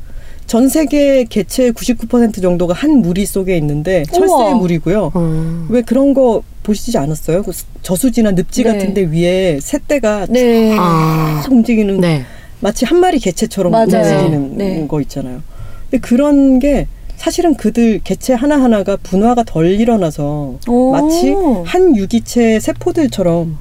[0.47, 4.55] 전 세계 개체의 99% 정도가 한 무리 속에 있는데 철새의.
[4.55, 5.11] 무리고요.
[5.14, 5.66] 어.
[5.70, 7.42] 왜 그런 거 보시지 않았어요?
[7.42, 8.72] 그 저수지나 늪지 네.
[8.72, 10.76] 같은 데 위에 새떼가 네.
[10.78, 11.40] 아.
[11.45, 12.22] 쫙 움직이는 네.
[12.61, 13.86] 마치 한 마리 개체처럼 맞아요.
[14.22, 14.86] 움직이는 네.
[14.88, 15.42] 거 있잖아요.
[15.90, 16.86] 근데 그런 게
[17.16, 20.90] 사실은 그들 개체 하나하나가 분화가 덜 일어나서 오.
[20.92, 21.34] 마치
[21.64, 23.59] 한 유기체 세포들처럼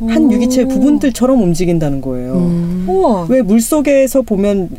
[0.00, 0.32] 한 오.
[0.32, 2.34] 유기체 부분들처럼 움직인다는 거예요.
[2.34, 2.86] 음.
[3.28, 4.70] 왜 물속에서 보면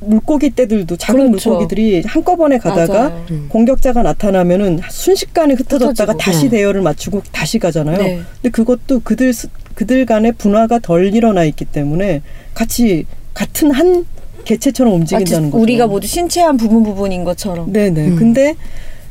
[0.00, 1.50] 물고기 떼들도 작은 그렇죠.
[1.50, 3.24] 물고기들이 한꺼번에 가다가 맞아요.
[3.30, 3.46] 음.
[3.48, 6.18] 공격자가 나타나면은 순식간에 흩어졌다가 흩어지고.
[6.18, 6.58] 다시 네.
[6.58, 7.98] 대열을 맞추고 다시 가잖아요.
[7.98, 8.20] 네.
[8.42, 12.22] 근데 그것도 그들 스- 그들 간의 분화가 덜 일어나 있기 때문에
[12.54, 14.04] 같이 같은 한
[14.44, 15.62] 개체처럼 움직인다는 거죠.
[15.62, 17.72] 우리가 모두 신체의 한 부분 부분인 것처럼.
[17.72, 18.08] 네네.
[18.08, 18.16] 음.
[18.16, 18.54] 근데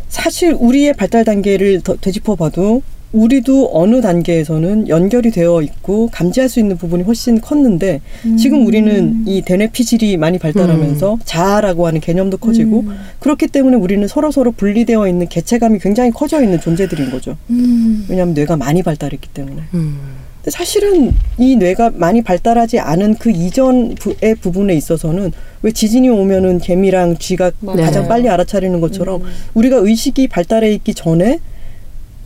[0.10, 2.84] 사실 우리의 발달 단계를 더 되짚어봐도
[3.14, 8.38] 우리도 어느 단계에서는 연결이 되어 있고 감지할 수 있는 부분이 훨씬 컸는데 음.
[8.38, 12.98] 지금 우리는 이 대뇌 피질이 많이 발달하면서 자아라고 하는 개념도 커지고 음.
[13.20, 17.38] 그렇기 때문에 우리는 서로 서로 분리되어 있는 개체감이 굉장히 커져 있는 존재들인 거죠.
[17.52, 18.06] 음.
[18.10, 19.62] 왜냐하면 뇌가 많이 발달했기 때문에.
[19.76, 19.98] 음.
[20.38, 27.18] 근데 사실은 이 뇌가 많이 발달하지 않은 그 이전의 부분에 있어서는 왜 지진이 오면은 개미랑
[27.18, 27.82] 쥐가 맞아요.
[27.84, 29.28] 가장 빨리 알아차리는 것처럼 음.
[29.54, 31.40] 우리가 의식이 발달해 있기 전에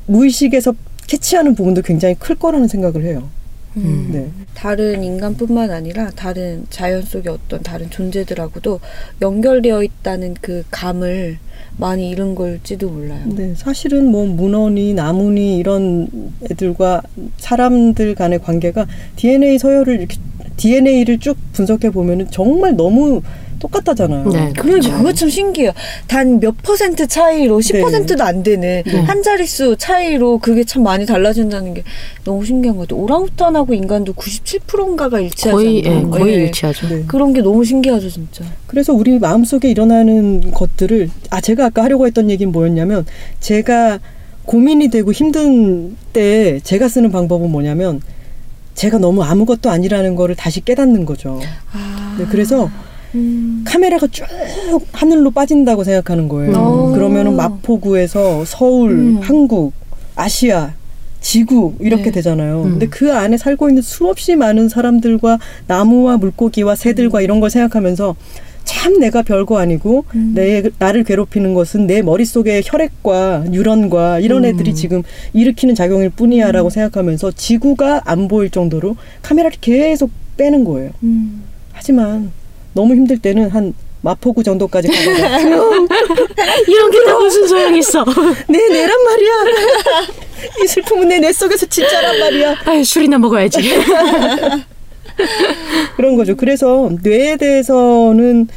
[0.07, 0.73] 무의식에서
[1.07, 3.29] 캐치하는 부분도 굉장히 클 거라는 생각을 해요.
[3.77, 4.09] 음.
[4.11, 4.27] 네.
[4.55, 8.79] 다른 인간뿐만 아니라 다른 자연 속의 어떤 다른 존재들하고도
[9.21, 11.37] 연결되어 있다는 그 감을
[11.77, 13.23] 많이 잃은 걸지도 몰라요.
[13.35, 16.07] 네, 사실은 뭐 문어니 나무니 이런
[16.49, 17.03] 애들과
[17.37, 20.17] 사람들 간의 관계가 DNA 서열을 이렇게
[20.57, 23.21] DNA를 쭉 분석해 보면은 정말 너무
[23.59, 24.29] 똑같다잖아요.
[24.29, 24.53] 네.
[24.57, 25.71] 그러니까 그거 참 신기해요.
[26.07, 28.99] 단 몇 퍼센트 차이로 10%도 안 되는 네.
[29.01, 31.83] 한 자릿수 차이로 그게 참 많이 달라진다는 게
[32.23, 33.03] 너무 신기한 것 같아요.
[33.03, 36.09] 오랑우탄하고 인간도 97%인가가 일치하지 거의 예, 않나요?
[36.11, 36.43] 거의 예.
[36.45, 36.87] 일치하죠.
[36.89, 37.03] 네.
[37.07, 38.43] 그런 게 너무 신기하죠, 진짜.
[38.67, 43.05] 그래서 우리 마음속에 일어나는 것들을 아 제가 아까 하려고 했던 얘기는 뭐였냐면
[43.39, 43.99] 제가
[44.45, 48.01] 고민이 되고 힘든 때 제가 쓰는 방법은 뭐냐면
[48.75, 51.41] 제가 너무 아무것도 아니라는 거를 다시 깨닫는 거죠.
[51.73, 52.15] 아.
[52.19, 52.69] 네, 그래서
[53.17, 53.63] 음.
[53.65, 54.25] 카메라가 쭉
[54.91, 56.51] 하늘로 빠진다고 생각하는 거예요.
[56.57, 56.91] 오.
[56.93, 59.19] 그러면은 마포구에서 서울, 음.
[59.21, 59.73] 한국,
[60.15, 60.73] 아시아,
[61.19, 62.11] 지구 이렇게 네.
[62.11, 62.63] 되잖아요.
[62.63, 62.71] 음.
[62.71, 68.15] 근데 그 안에 살고 있는 수없이 많은 사람들과 나무와 물고기와 새들과 이런 걸 생각하면서
[68.63, 70.33] 참 내가 별거 아니고 음.
[70.35, 74.49] 내 나를 괴롭히는 것은 내 머릿속의 혈액과 뉴런과 이런 음.
[74.49, 75.03] 애들이 지금
[75.33, 76.11] 일으키는 작용일 음.
[76.15, 80.91] 뿐이야라고 생각하면서 지구가 안 보일 정도로 카메라를 계속 빼는 거예요.
[81.03, 81.43] 음.
[81.71, 82.31] 하지만
[82.77, 85.39] 너무 힘들 때는 한 마포구 정도까지 가다가
[86.67, 88.05] 이런 게 다 무슨 소용이 있어?
[88.47, 89.33] 내 내란 말이야.
[90.63, 92.55] 이 슬픔은 내뇌 속에서 진짜란 말이야.
[92.65, 93.57] 아유, 술이나 먹어야지.
[95.97, 96.37] 그런 거죠.
[96.37, 98.47] 그래서 뇌에 대해서는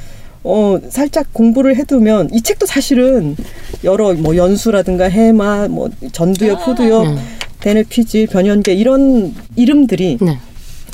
[0.45, 3.35] 어 살짝 공부를 해두면 이 책도 사실은
[3.83, 7.19] 여러 뭐 연수라든가 해마, 뭐 전두엽, 후두엽, 음.
[7.61, 10.39] 대뇌 피질, 변연계 이런 이름들이 네.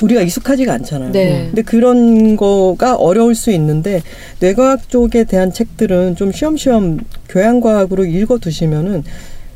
[0.01, 1.11] 우리가 익숙하지가 않잖아요.
[1.11, 1.45] 네.
[1.47, 4.01] 근데 그런 거가 어려울 수 있는데
[4.39, 9.03] 뇌과학 쪽에 대한 책들은 좀 쉬엄쉬엄 교양과학으로 읽어두시면은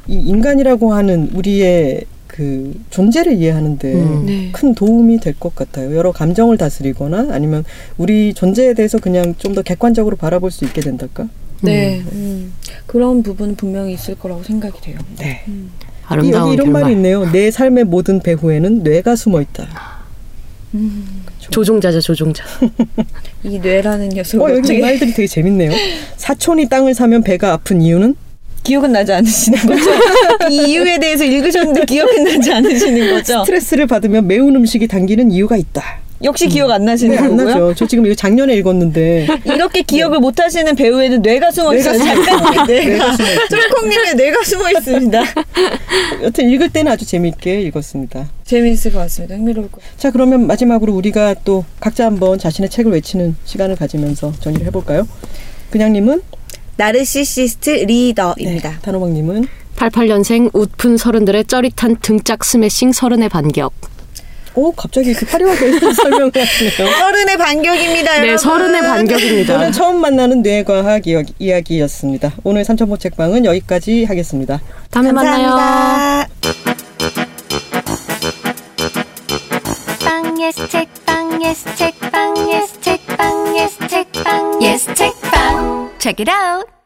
[0.08, 4.26] 이 인간이라고 하는 우리의 그 존재를 이해하는데 음.
[4.26, 4.50] 네.
[4.54, 5.96] 큰 도움이 될 것 같아요.
[5.96, 7.64] 여러 감정을 다스리거나 아니면
[7.98, 11.28] 우리 존재에 대해서 그냥 좀 더 객관적으로 바라볼 수 있게 된달까?
[11.62, 12.02] 네.
[12.14, 12.54] 음.
[12.88, 14.98] 그런 부분은 분명히 있을 거라고 생각이 돼요.
[15.20, 15.42] 네.
[15.50, 15.72] 음.
[16.08, 16.82] 아름다운 여기 이런 결말.
[16.84, 17.30] 말이 있네요.
[17.32, 19.68] 내 삶의 모든 배후에는 뇌가 숨어 있다.
[20.74, 21.24] 음.
[21.40, 22.44] 조종자자 조종자.
[23.44, 25.72] 이 뇌라는 녀석 어, 여기 말들이 되게 재밌네요.
[26.18, 28.16] 사촌이 땅을 사면 배가 아픈 이유는
[28.64, 29.92] 기억은 나지 않으시는 거죠?
[30.50, 33.40] 이 이유에 대해서 읽으셨는데 기억은 나지 않으시는 거죠?
[33.44, 36.01] 스트레스를 받으면 매운 음식이 당기는 이유가 있다.
[36.24, 37.46] 역시 기억 안 나시는 네, 안 거고요.
[37.46, 37.74] 나죠.
[37.76, 41.98] 저 지금 이거 작년에 읽었는데 이렇게 기억을 못 하시는 배우에는 뇌가 숨어 있어요.
[41.98, 43.16] 작가님의 뇌가.
[43.50, 45.24] 쫄콩님의 뇌가 숨어 있습니다.
[46.24, 48.30] 여튼 읽을 때는 아주 재미있게 읽었습니다.
[48.46, 49.36] 재미있을 것 같습니다.
[49.36, 49.98] 흥미로울 것 같아요.
[49.98, 55.08] 자 그러면 마지막으로 우리가 또 각자 한번 자신의 책을 외치는 시간을 가지면서 정리를 해볼까요?
[55.72, 56.22] 그냥님은
[56.78, 58.70] 나르시시스트 리더입니다.
[58.70, 63.74] 네, 단호박님은 88년생 웃픈 서른들의 쩌릿한 등짝 스매싱 서른의 반격.
[64.56, 66.92] 오 갑자기 이렇게 화려하게 설명을 하시네요.
[66.92, 68.38] 서른의 반격입니다, 네, 여러분.
[68.38, 69.56] 서른의 반격입니다.
[69.56, 72.34] 오늘 처음 만나는 뇌과학 이야기- 이야기였습니다.
[72.44, 74.60] 오늘 삼천포 책방은 여기까지 하겠습니다.
[74.90, 75.50] 다음에 만나요.
[75.52, 76.28] 감사합니다.
[80.04, 86.81] 빵 예스 책방 예스 책빵 예스 책빵 예스 책빵 예스 책빵 Check it out.